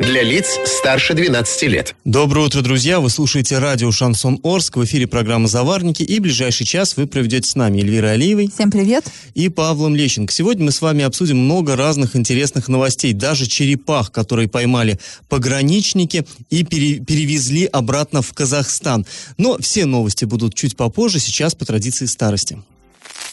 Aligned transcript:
Для 0.00 0.22
лиц 0.22 0.58
старше 0.64 1.14
12 1.14 1.62
лет. 1.64 1.94
Доброе 2.04 2.46
утро, 2.46 2.62
друзья! 2.62 3.00
Вы 3.00 3.10
слушаете 3.10 3.58
радио 3.58 3.90
«Шансон 3.90 4.38
Орск». 4.44 4.76
В 4.76 4.84
эфире 4.84 5.06
программа 5.06 5.48
«Заварники». 5.48 6.02
И 6.02 6.20
ближайший 6.20 6.64
час 6.66 6.96
вы 6.96 7.06
проведете 7.06 7.48
с 7.48 7.56
нами 7.56 7.80
Эльвирой 7.80 8.12
Алиевой. 8.12 8.48
Всем 8.54 8.70
привет! 8.70 9.04
И 9.34 9.48
Павлом 9.48 9.96
Лещенко. 9.96 10.32
Сегодня 10.32 10.64
мы 10.64 10.72
с 10.72 10.80
вами 10.80 11.04
обсудим 11.04 11.38
много 11.38 11.74
разных 11.74 12.14
интересных 12.14 12.68
новостей. 12.68 13.12
Даже 13.12 13.46
черепах, 13.46 14.12
которые 14.12 14.48
поймали 14.48 14.98
пограничники 15.28 16.24
и 16.48 16.64
пере- 16.64 17.00
перевезли 17.00 17.66
обратно 17.66 18.22
в 18.22 18.32
Казахстан. 18.32 19.04
Но 19.36 19.58
все 19.58 19.84
новости 19.84 20.24
будут 20.24 20.54
чуть 20.54 20.76
попозже, 20.76 21.18
сейчас 21.18 21.54
по 21.54 21.64
традиции 21.64 22.06
старости. 22.06 22.62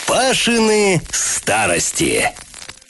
Пашины 0.08 1.02
старости. 1.12 2.32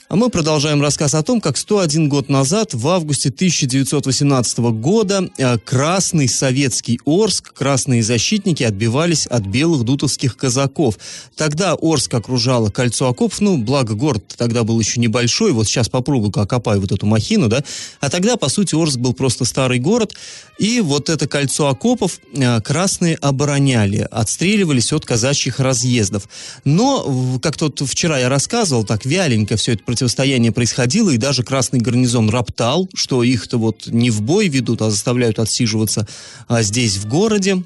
А 0.08 0.14
мы 0.14 0.30
продолжаем 0.30 0.80
рассказ 0.80 1.14
о 1.14 1.22
том, 1.24 1.40
как 1.40 1.56
101 1.56 2.08
год 2.08 2.28
назад, 2.28 2.74
в 2.74 2.86
августе 2.86 3.30
1918 3.30 4.70
года, 4.70 5.28
э, 5.36 5.58
Красный 5.58 6.28
Советский 6.28 7.00
Орск, 7.04 7.52
красные 7.52 8.04
защитники 8.04 8.62
отбивались 8.62 9.26
от 9.26 9.46
белых 9.46 9.82
дутовских 9.82 10.36
казаков. 10.36 10.96
Тогда 11.34 11.74
Орск 11.74 12.14
окружало 12.14 12.70
кольцо 12.70 13.08
окопов, 13.08 13.40
ну, 13.40 13.58
благо 13.58 13.94
город 13.94 14.22
тогда 14.36 14.62
был 14.62 14.78
еще 14.78 15.00
небольшой, 15.00 15.50
вот 15.50 15.66
сейчас 15.66 15.88
попробую-ка 15.88 16.42
окопаю 16.42 16.80
вот 16.80 16.92
эту 16.92 17.04
махину, 17.04 17.48
да, 17.48 17.64
а 17.98 18.08
тогда, 18.08 18.36
по 18.36 18.48
сути, 18.48 18.76
Орск 18.76 18.98
был 18.98 19.12
просто 19.12 19.44
старый 19.44 19.80
город, 19.80 20.14
и 20.56 20.80
вот 20.82 21.08
это 21.10 21.26
кольцо 21.26 21.66
окопов 21.66 22.20
э, 22.32 22.60
красные 22.60 23.16
обороняли, 23.16 24.06
отстреливались 24.08 24.92
от 24.92 25.04
казачьих 25.04 25.58
разъездов. 25.58 26.28
Но, 26.64 27.40
как 27.42 27.56
тут 27.56 27.80
вчера 27.80 28.20
я 28.20 28.28
рассказывал, 28.28 28.84
так 28.84 29.04
вяленько 29.04 29.56
все 29.56 29.72
это 29.72 29.82
противостояние 29.96 30.52
происходило, 30.52 31.08
и 31.08 31.16
даже 31.16 31.42
красный 31.42 31.80
гарнизон 31.80 32.28
роптал, 32.28 32.86
что 32.94 33.22
их-то 33.22 33.56
вот 33.56 33.86
не 33.86 34.10
в 34.10 34.20
бой 34.20 34.48
ведут, 34.48 34.82
а 34.82 34.90
заставляют 34.90 35.38
отсиживаться 35.38 36.06
а, 36.48 36.60
здесь, 36.60 36.98
в 36.98 37.08
городе. 37.08 37.62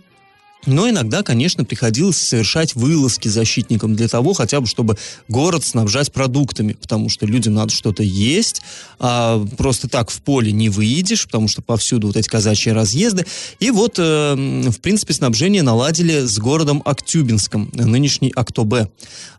Но 0.66 0.88
иногда, 0.88 1.22
конечно, 1.22 1.64
приходилось 1.64 2.18
совершать 2.18 2.74
вылазки 2.74 3.28
защитникам 3.28 3.96
для 3.96 4.08
того, 4.08 4.34
хотя 4.34 4.60
бы, 4.60 4.66
чтобы 4.66 4.96
город 5.28 5.64
снабжать 5.64 6.12
продуктами, 6.12 6.74
потому 6.74 7.08
что 7.08 7.26
людям 7.26 7.54
надо 7.54 7.72
что-то 7.72 8.02
есть, 8.02 8.62
а 8.98 9.44
просто 9.56 9.88
так 9.88 10.10
в 10.10 10.20
поле 10.20 10.52
не 10.52 10.68
выйдешь, 10.68 11.24
потому 11.26 11.48
что 11.48 11.62
повсюду 11.62 12.08
вот 12.08 12.16
эти 12.16 12.28
казачьи 12.28 12.72
разъезды. 12.72 13.24
И 13.58 13.70
вот, 13.70 13.94
э, 13.98 14.34
в 14.34 14.80
принципе, 14.80 15.14
снабжение 15.14 15.62
наладили 15.62 16.26
с 16.26 16.38
городом 16.38 16.82
Актюбинском, 16.84 17.70
э, 17.74 17.84
нынешний 17.84 18.32
Актобе. 18.34 18.90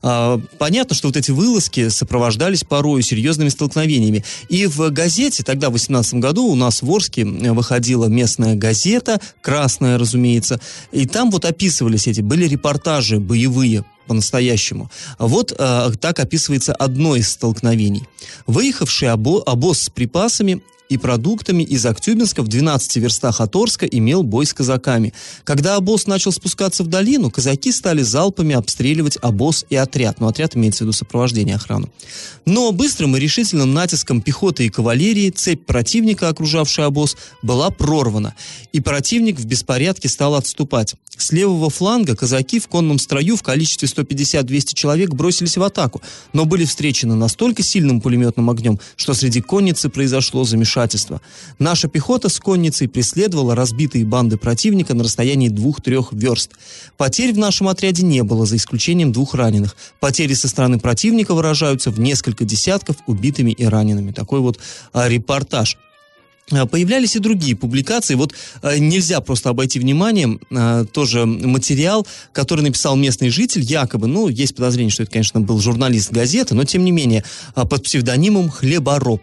А, 0.02 0.42
Понятно, 0.58 0.95
что 0.95 1.08
вот 1.08 1.17
эти 1.17 1.31
вылазки 1.31 1.89
сопровождались 1.89 2.64
порою 2.64 3.02
серьезными 3.02 3.49
столкновениями. 3.49 4.23
И 4.49 4.67
в 4.67 4.89
газете, 4.89 5.44
тогда, 5.44 5.69
в 5.69 5.73
18 5.73 6.16
году, 6.16 6.45
у 6.45 6.55
нас 6.55 6.81
в 6.81 6.92
Орске 6.92 7.22
э, 7.22 7.52
выходила 7.52 8.05
местная 8.05 8.55
газета, 8.55 9.19
красная, 9.42 9.97
разумеется, 9.97 10.59
и 10.92 11.05
там 11.12 11.30
вот 11.30 11.45
описывались 11.45 12.08
эти, 12.08 12.22
были 12.22 12.48
репортажи 12.48 13.20
боевые, 13.20 13.84
по-настоящему. 14.08 14.90
Вот 15.20 15.54
э, 15.58 15.92
так 16.02 16.20
описывается 16.20 16.73
одно 16.73 17.16
из 17.16 17.30
столкновений. 17.30 18.04
Выехавший 18.48 19.09
обо- 19.09 19.44
обоз 19.45 19.84
с 19.84 19.89
припасами 19.89 20.62
и 20.92 20.97
продуктами 20.97 21.64
из 21.64 21.86
Актюбинска 21.86 22.44
в 22.44 22.50
12 22.50 22.97
верстах 22.97 23.39
от 23.39 23.56
Орска 23.56 23.86
имел 23.86 24.23
бой 24.23 24.45
с 24.45 24.53
казаками. 24.53 25.14
Когда 25.45 25.78
обоз 25.78 26.06
начал 26.06 26.33
спускаться 26.33 26.83
в 26.83 26.88
долину, 26.88 27.32
казаки 27.32 27.71
стали 27.71 28.02
залпами 28.02 28.55
обстреливать 28.55 29.17
обоз 29.21 29.65
и 29.70 29.77
отряд. 29.77 30.20
Ну, 30.20 30.27
отряд 30.27 30.58
имеется 30.58 30.80
в 30.80 30.82
виду 30.82 30.92
сопровождение 30.92 31.55
охрану. 31.55 31.89
Но 32.45 32.73
быстрым 32.73 33.15
и 33.15 33.21
решительным 33.21 33.73
натиском 33.73 34.21
пехоты 34.21 34.65
и 34.65 34.70
кавалерии 34.70 35.30
цепь 35.30 35.65
противника, 35.65 36.27
окружавшая 36.27 36.88
обоз, 36.88 37.15
была 37.42 37.70
прорвана, 37.70 38.36
и 38.73 38.82
противник 38.82 39.39
в 39.39 39.45
беспорядке 39.45 40.10
стал 40.10 40.36
отступать. 40.36 40.95
С 41.17 41.33
левого 41.33 41.70
фланга 41.70 42.16
казаки 42.16 42.60
в 42.60 42.67
конном 42.67 42.98
строю 42.98 43.36
в 43.36 43.44
количестве 43.44 43.88
150-200 43.88 44.73
человек 44.73 45.10
бросились 45.14 45.58
в 45.58 45.64
атаку, 45.64 46.02
но 46.32 46.45
были 46.45 46.64
встречены 46.64 47.16
настолько 47.16 47.64
сильным 47.64 47.99
пулеметным 47.99 48.49
огнем, 48.49 48.80
что 48.95 49.14
среди 49.14 49.42
конницы 49.42 49.89
произошло 49.89 50.45
замешательство. 50.45 51.21
Наша 51.60 51.89
пехота 51.89 52.30
с 52.30 52.39
конницей 52.39 52.88
преследовала 52.88 53.55
разбитые 53.55 54.05
банды 54.05 54.38
противника 54.38 54.94
на 54.94 55.04
расстоянии 55.04 55.50
двух-трех 55.50 56.14
верст. 56.14 56.52
Потерь 56.98 57.33
в 57.33 57.38
нашем 57.38 57.67
отряде 57.67 58.04
не 58.04 58.23
было, 58.23 58.45
за 58.45 58.55
исключением 58.55 59.11
двух 59.11 59.36
раненых. 59.36 59.76
Потери 60.00 60.33
со 60.33 60.48
стороны 60.48 60.80
противника 60.80 61.33
выражаются 61.33 61.92
в 61.92 62.00
несколько 62.00 62.45
десятков 62.45 62.95
убитыми 63.05 63.52
и 63.52 63.66
ранеными. 63.66 64.11
Такой 64.11 64.39
вот 64.39 64.60
а, 64.94 65.10
репортаж. 65.10 65.77
А, 66.52 66.66
Появлялись 66.66 67.16
и 67.16 67.20
другие 67.20 67.56
публикации. 67.56 68.16
Вот 68.16 68.34
э, 68.62 68.78
нельзя 68.78 69.22
просто 69.22 69.50
обойти 69.50 69.80
вниманием 69.80 70.39
э, 70.50 70.86
тоже 70.92 71.26
материал, 71.26 72.06
который 72.34 72.62
написал 72.62 72.95
местный 72.95 73.30
житель, 73.30 73.62
якобы, 73.62 74.08
ну, 74.08 74.28
есть 74.28 74.56
подозрение, 74.56 74.92
что 74.92 75.04
это, 75.04 75.12
конечно, 75.12 75.39
был 75.39 75.60
журналист 75.60 76.12
газеты, 76.12 76.56
но 76.56 76.64
тем 76.64 76.84
не 76.84 76.92
менее, 76.92 77.23
под 77.56 77.84
псевдонимом 77.84 78.50
Хлебороб. 78.50 79.22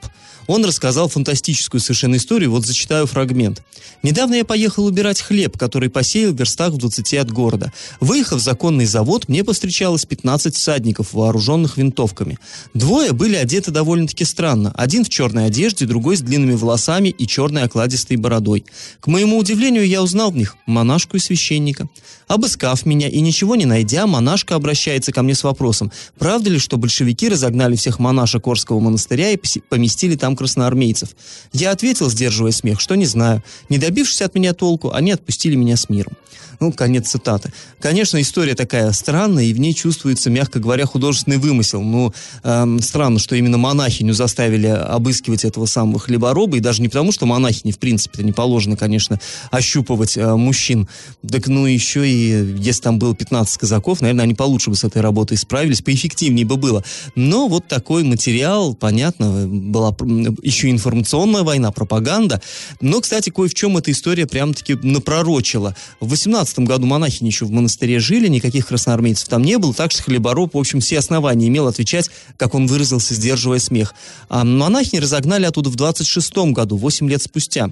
Он 0.49 0.65
рассказал 0.65 1.09
фантастическую 1.09 1.81
совершенно 1.81 2.17
историю, 2.17 2.51
вот 2.51 2.65
зачитаю 2.65 3.07
фрагмент. 3.07 3.63
«Недавно 4.03 4.37
я 4.37 4.45
поехал 4.47 4.87
убирать 4.87 5.21
хлеб, 5.21 5.59
который 5.59 5.91
посеял 5.91 6.33
в 6.33 6.39
верстах 6.39 6.73
в 6.73 6.79
20 6.79 7.15
от 7.15 7.31
города. 7.31 7.73
Выехав 8.01 8.41
в 8.41 8.43
законный 8.43 8.87
завод, 8.87 9.29
мне 9.29 9.45
повстречалось 9.45 10.07
15 10.07 10.57
всадников, 10.57 11.13
вооруженных 11.13 11.77
винтовками. 11.77 12.39
Двое 12.73 13.13
были 13.13 13.37
одеты 13.37 13.71
довольно-таки 13.71 14.25
странно. 14.25 14.73
Один 14.75 15.05
в 15.05 15.11
черной 15.11 15.47
одежде, 15.47 15.85
другой 15.85 16.17
с 16.17 16.23
длинными 16.23 16.55
волосами 16.55 17.11
и 17.19 17.27
черной 17.27 17.65
окладистой 17.65 18.17
бородой. 18.17 18.65
К 19.01 19.09
моему 19.09 19.39
удивлению, 19.39 19.87
я 19.87 20.03
узнал 20.03 20.31
в 20.31 20.37
них 20.37 20.57
монашку 20.67 21.17
и 21.17 21.21
священника. 21.21 21.89
Обыскав 22.27 22.85
меня 22.87 23.09
и 23.09 23.21
ничего 23.21 23.57
не 23.57 23.65
найдя, 23.65 24.07
монашка 24.07 24.55
обращается 24.55 25.13
ко 25.13 25.23
мне 25.23 25.35
с 25.35 25.45
вопросом, 25.45 25.91
правда 26.19 26.51
ли, 26.51 26.59
что 26.59 26.77
большевики 26.77 27.29
разогнали 27.29 27.75
всех 27.75 27.99
монашек 27.99 28.47
Орского 28.47 28.81
монастыря 28.81 29.31
и 29.31 29.39
поместили 29.69 30.15
там 30.15 30.37
красноармейцев? 30.37 31.11
Я 31.53 31.71
ответил, 31.71 32.11
сдерживая 32.11 32.53
смех, 32.53 32.81
что 32.81 32.95
не 32.95 33.07
знаю. 33.07 33.43
Не 33.69 33.79
добившись 33.79 34.23
от 34.23 34.35
меня 34.35 34.53
толку, 34.53 34.93
они 34.93 35.11
отпустили 35.11 35.55
меня 35.55 35.77
с 35.77 35.89
миром. 35.89 36.13
Ну, 36.61 36.73
конец 36.73 37.09
цитаты. 37.09 37.53
Конечно, 37.79 38.21
история 38.21 38.55
такая 38.55 38.91
странная, 38.93 39.45
и 39.45 39.53
в 39.53 39.61
ней 39.61 39.75
чувствуется, 39.75 40.29
мягко 40.29 40.59
говоря, 40.59 40.87
художественный 40.87 41.39
вымысел. 41.39 41.83
Ну, 41.83 42.13
эм, 42.43 42.83
странно, 42.83 43.21
что 43.21 43.37
именно 43.37 43.59
монахиню 43.59 44.13
заставили 44.13 44.67
обыскивать 44.67 45.45
этого 45.45 45.67
самого 45.67 46.01
хлебороба, 46.01 46.57
и 46.57 46.61
даже 46.61 46.83
не 46.83 46.89
потому, 46.89 47.08
что 47.13 47.27
монахине, 47.27 47.73
в 47.73 47.79
принципе, 47.79 48.23
не 48.23 48.33
положено, 48.33 48.77
конечно, 48.77 49.21
ощупывать 49.51 50.17
э, 50.17 50.35
мужчин. 50.35 50.89
Так, 51.29 51.49
ну, 51.49 51.67
еще 51.67 52.09
и, 52.09 52.57
если 52.59 52.83
там 52.83 52.99
было 52.99 53.15
15 53.15 53.59
казаков, 53.59 54.01
наверное, 54.01 54.25
они 54.25 54.35
получше 54.35 54.71
бы 54.71 54.77
с 54.77 54.85
этой 54.85 55.03
работой 55.03 55.37
справились, 55.37 55.83
поэффективнее 55.83 56.47
бы 56.47 56.57
было. 56.57 56.85
Но 57.15 57.49
вот 57.49 57.67
такой 57.69 58.05
материал, 58.05 58.75
понятно, 58.75 59.47
была 59.47 59.95
еще 60.43 60.71
информационная 60.71 61.43
война, 61.43 61.71
пропаганда. 61.73 62.41
Но, 62.81 63.01
кстати, 63.01 63.31
кое 63.31 63.49
в 63.49 63.55
чем 63.55 63.77
эта 63.77 63.91
история 63.91 64.27
прям-таки 64.27 64.75
напророчила. 64.83 65.75
В 66.01 66.09
18 66.09 66.61
году 66.61 66.87
монахини 66.87 67.29
еще 67.29 67.45
в 67.45 67.51
монастыре 67.51 67.99
жили, 68.01 68.29
никаких 68.29 68.67
красноармейцев 68.69 69.29
там 69.29 69.43
не 69.43 69.59
было, 69.59 69.75
так 69.75 69.93
что 69.93 70.03
Хлебороб, 70.03 70.55
в 70.55 70.59
общем, 70.59 70.81
все 70.81 70.99
основания 70.99 71.49
имел 71.49 71.67
отвечать, 71.67 72.11
как 72.37 72.55
он 72.55 72.67
выразился, 72.67 73.15
сдерживая 73.15 73.59
смех. 73.59 73.95
А 74.29 74.45
монахини 74.45 75.01
разогнали 75.01 75.45
оттуда 75.45 75.71
в 75.71 75.77
26 75.77 76.37
году, 76.53 76.77
8 76.91 77.09
лет 77.09 77.23
спустя. 77.23 77.71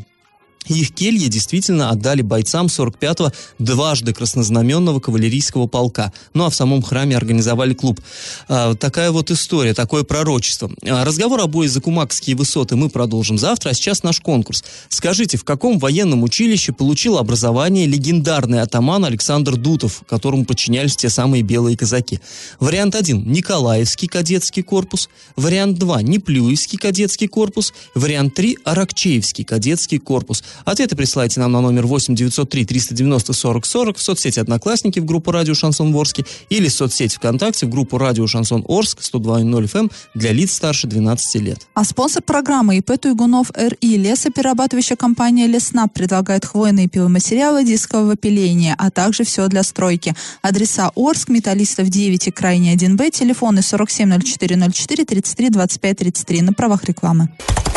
Их 0.68 0.92
кельи 0.92 1.28
действительно 1.28 1.90
отдали 1.90 2.22
бойцам 2.22 2.66
45-го 2.66 3.32
дважды 3.58 4.12
краснознаменного 4.12 5.00
кавалерийского 5.00 5.66
полка. 5.66 6.12
Ну 6.34 6.44
а 6.44 6.50
в 6.50 6.54
самом 6.54 6.82
храме 6.82 7.16
организовали 7.16 7.74
клуб. 7.74 8.00
А, 8.48 8.74
такая 8.74 9.10
вот 9.10 9.30
история, 9.30 9.74
такое 9.74 10.02
пророчество. 10.02 10.70
А, 10.82 11.04
разговор 11.04 11.40
о 11.40 11.46
бое 11.46 11.68
за 11.68 11.80
Кумакские 11.80 12.36
высоты 12.36 12.76
мы 12.76 12.88
продолжим 12.88 13.38
завтра, 13.38 13.70
а 13.70 13.74
сейчас 13.74 14.02
наш 14.02 14.20
конкурс. 14.20 14.64
Скажите, 14.88 15.36
в 15.36 15.44
каком 15.44 15.78
военном 15.78 16.22
училище 16.22 16.72
получил 16.72 17.18
образование 17.18 17.86
легендарный 17.86 18.60
атаман 18.60 19.04
Александр 19.04 19.56
Дутов, 19.56 20.02
которому 20.08 20.44
подчинялись 20.44 20.96
те 20.96 21.08
самые 21.08 21.42
белые 21.42 21.76
казаки? 21.76 22.20
Вариант 22.60 22.94
1– 22.94 23.24
Николаевский 23.26 24.08
кадетский 24.08 24.62
корпус. 24.62 25.08
Вариант 25.36 25.78
2– 25.78 26.02
Неплюевский 26.02 26.78
кадетский 26.78 27.28
корпус. 27.28 27.72
Вариант 27.94 28.34
3– 28.34 28.58
Аракчеевский 28.64 29.44
кадетский 29.44 29.98
корпус. 29.98 30.42
Ответы 30.64 30.96
присылайте 30.96 31.40
нам 31.40 31.52
на 31.52 31.60
номер 31.60 31.86
8 31.86 32.14
903 32.14 32.64
390 32.64 33.32
40 33.32 33.66
40 33.66 33.96
в 33.96 34.02
соцсети 34.02 34.40
«Одноклассники» 34.40 35.00
в 35.00 35.04
группу 35.04 35.30
«Радио 35.30 35.54
Шансон 35.54 35.94
Орске» 35.94 36.24
или 36.48 36.68
в 36.68 36.72
соцсети 36.72 37.16
ВКонтакте 37.16 37.66
в 37.66 37.70
группу 37.70 37.98
«Радио 37.98 38.26
Шансон 38.26 38.64
Орск» 38.68 39.00
102.0 39.00 39.64
FM 39.64 39.78
эм 39.78 39.90
для 40.14 40.32
лиц 40.32 40.52
старше 40.52 40.86
12 40.86 41.42
лет. 41.42 41.66
А 41.74 41.84
спонсор 41.84 42.22
программы 42.22 42.78
ИП 42.78 42.98
Туйгунов 43.00 43.50
РИ 43.54 43.96
лесоперерабатывающая 43.96 44.96
компания 44.96 45.46
«Леснаб» 45.46 45.92
предлагает 45.92 46.44
хвойные 46.44 46.88
пиломатериалы 46.88 47.64
дискового 47.64 48.16
пиления, 48.16 48.74
а 48.78 48.90
также 48.90 49.24
все 49.24 49.48
для 49.48 49.62
стройки. 49.62 50.14
Адреса 50.42 50.90
Орск, 50.96 51.28
Металлистов 51.28 51.88
9 51.88 52.28
и 52.28 52.30
Крайний 52.30 52.74
1Б, 52.74 53.10
телефоны 53.10 53.60
470404 53.60 55.04
33 55.04 55.50
25 55.50 55.96
33 55.98 56.42
на 56.42 56.52
правах 56.52 56.84
рекламы. 56.84 57.28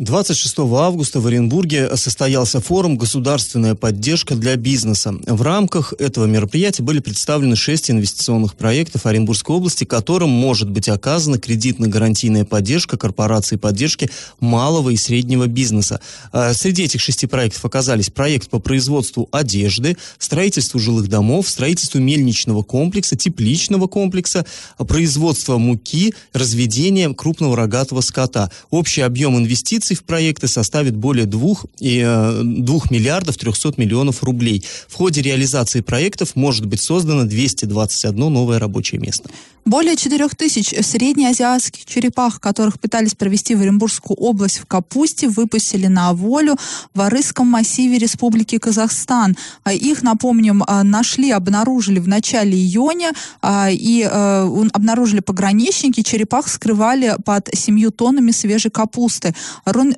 26 0.00 0.60
августа 0.60 1.20
в 1.20 1.26
Оренбурге 1.26 1.94
состоялся 1.94 2.58
форум 2.62 2.96
«Государственная 2.96 3.74
поддержка 3.74 4.34
для 4.34 4.56
бизнеса». 4.56 5.14
В 5.26 5.42
рамках 5.42 5.92
этого 5.98 6.24
мероприятия 6.24 6.82
были 6.82 7.00
представлены 7.00 7.54
шесть 7.54 7.90
инвестиционных 7.90 8.54
проектов 8.54 9.04
Оренбургской 9.04 9.54
области, 9.54 9.84
которым 9.84 10.30
может 10.30 10.70
быть 10.70 10.88
оказана 10.88 11.36
кредитно-гарантийная 11.36 12.46
поддержка 12.46 12.96
корпорации 12.96 13.56
поддержки 13.56 14.08
малого 14.40 14.88
и 14.88 14.96
среднего 14.96 15.46
бизнеса. 15.46 16.00
А 16.32 16.54
среди 16.54 16.84
этих 16.84 17.02
шести 17.02 17.26
проектов 17.26 17.62
оказались 17.66 18.08
проект 18.08 18.48
по 18.48 18.58
производству 18.58 19.28
одежды, 19.32 19.98
строительству 20.18 20.80
жилых 20.80 21.08
домов, 21.08 21.46
строительству 21.46 22.00
мельничного 22.00 22.62
комплекса, 22.62 23.16
тепличного 23.16 23.86
комплекса, 23.86 24.46
производство 24.78 25.58
муки, 25.58 26.14
разведение 26.32 27.14
крупного 27.14 27.54
рогатого 27.54 28.00
скота. 28.00 28.50
Общий 28.70 29.02
объем 29.02 29.36
инвестиций 29.36 29.89
инвестиций 29.90 29.96
в 29.96 30.04
проекты 30.04 30.48
составит 30.48 30.96
более 30.96 31.26
2, 31.26 31.54
2 31.80 31.86
э, 31.88 32.42
миллиардов 32.90 33.36
300 33.36 33.74
миллионов 33.76 34.22
рублей. 34.22 34.64
В 34.88 34.94
ходе 34.94 35.22
реализации 35.22 35.80
проектов 35.80 36.36
может 36.36 36.66
быть 36.66 36.80
создано 36.80 37.24
221 37.24 38.32
новое 38.32 38.58
рабочее 38.58 39.00
место. 39.00 39.30
Более 39.66 39.96
4 39.96 40.28
тысяч 40.28 40.68
среднеазиатских 40.68 41.84
черепах, 41.84 42.40
которых 42.40 42.80
пытались 42.80 43.14
провести 43.14 43.54
в 43.54 43.60
Оренбургскую 43.60 44.16
область 44.16 44.58
в 44.58 44.66
Капусте, 44.66 45.28
выпустили 45.28 45.86
на 45.86 46.12
волю 46.12 46.56
в 46.94 47.00
Арысском 47.00 47.46
массиве 47.46 47.98
Республики 47.98 48.58
Казахстан. 48.58 49.36
А 49.62 49.72
их, 49.72 50.02
напомним, 50.02 50.64
а, 50.66 50.82
нашли, 50.82 51.30
обнаружили 51.30 51.98
в 51.98 52.08
начале 52.08 52.52
июня 52.52 53.12
а, 53.42 53.68
и 53.70 54.08
э, 54.10 54.68
обнаружили 54.72 55.20
пограничники. 55.20 56.02
Черепах 56.02 56.48
скрывали 56.48 57.16
под 57.24 57.50
7 57.52 57.90
тоннами 57.90 58.30
свежей 58.30 58.70
капусты 58.70 59.34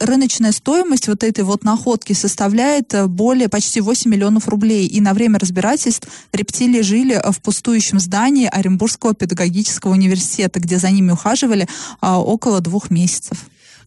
рыночная 0.00 0.52
стоимость 0.52 1.08
вот 1.08 1.22
этой 1.22 1.44
вот 1.44 1.64
находки 1.64 2.12
составляет 2.12 2.94
э, 2.94 3.06
более 3.06 3.48
почти 3.48 3.80
8 3.80 4.10
миллионов 4.10 4.48
рублей. 4.48 4.86
И 4.86 5.00
на 5.00 5.14
время 5.14 5.38
разбирательств 5.38 6.08
рептилии 6.32 6.80
жили 6.82 7.20
в 7.30 7.40
пустующем 7.40 7.98
здании 7.98 8.46
Оренбургского 8.46 9.14
педагогического 9.14 9.92
университета, 9.92 10.60
где 10.60 10.78
за 10.78 10.90
ними 10.90 11.12
ухаживали 11.12 11.68
а, 12.00 12.20
около 12.20 12.60
двух 12.60 12.90
месяцев. 12.90 13.38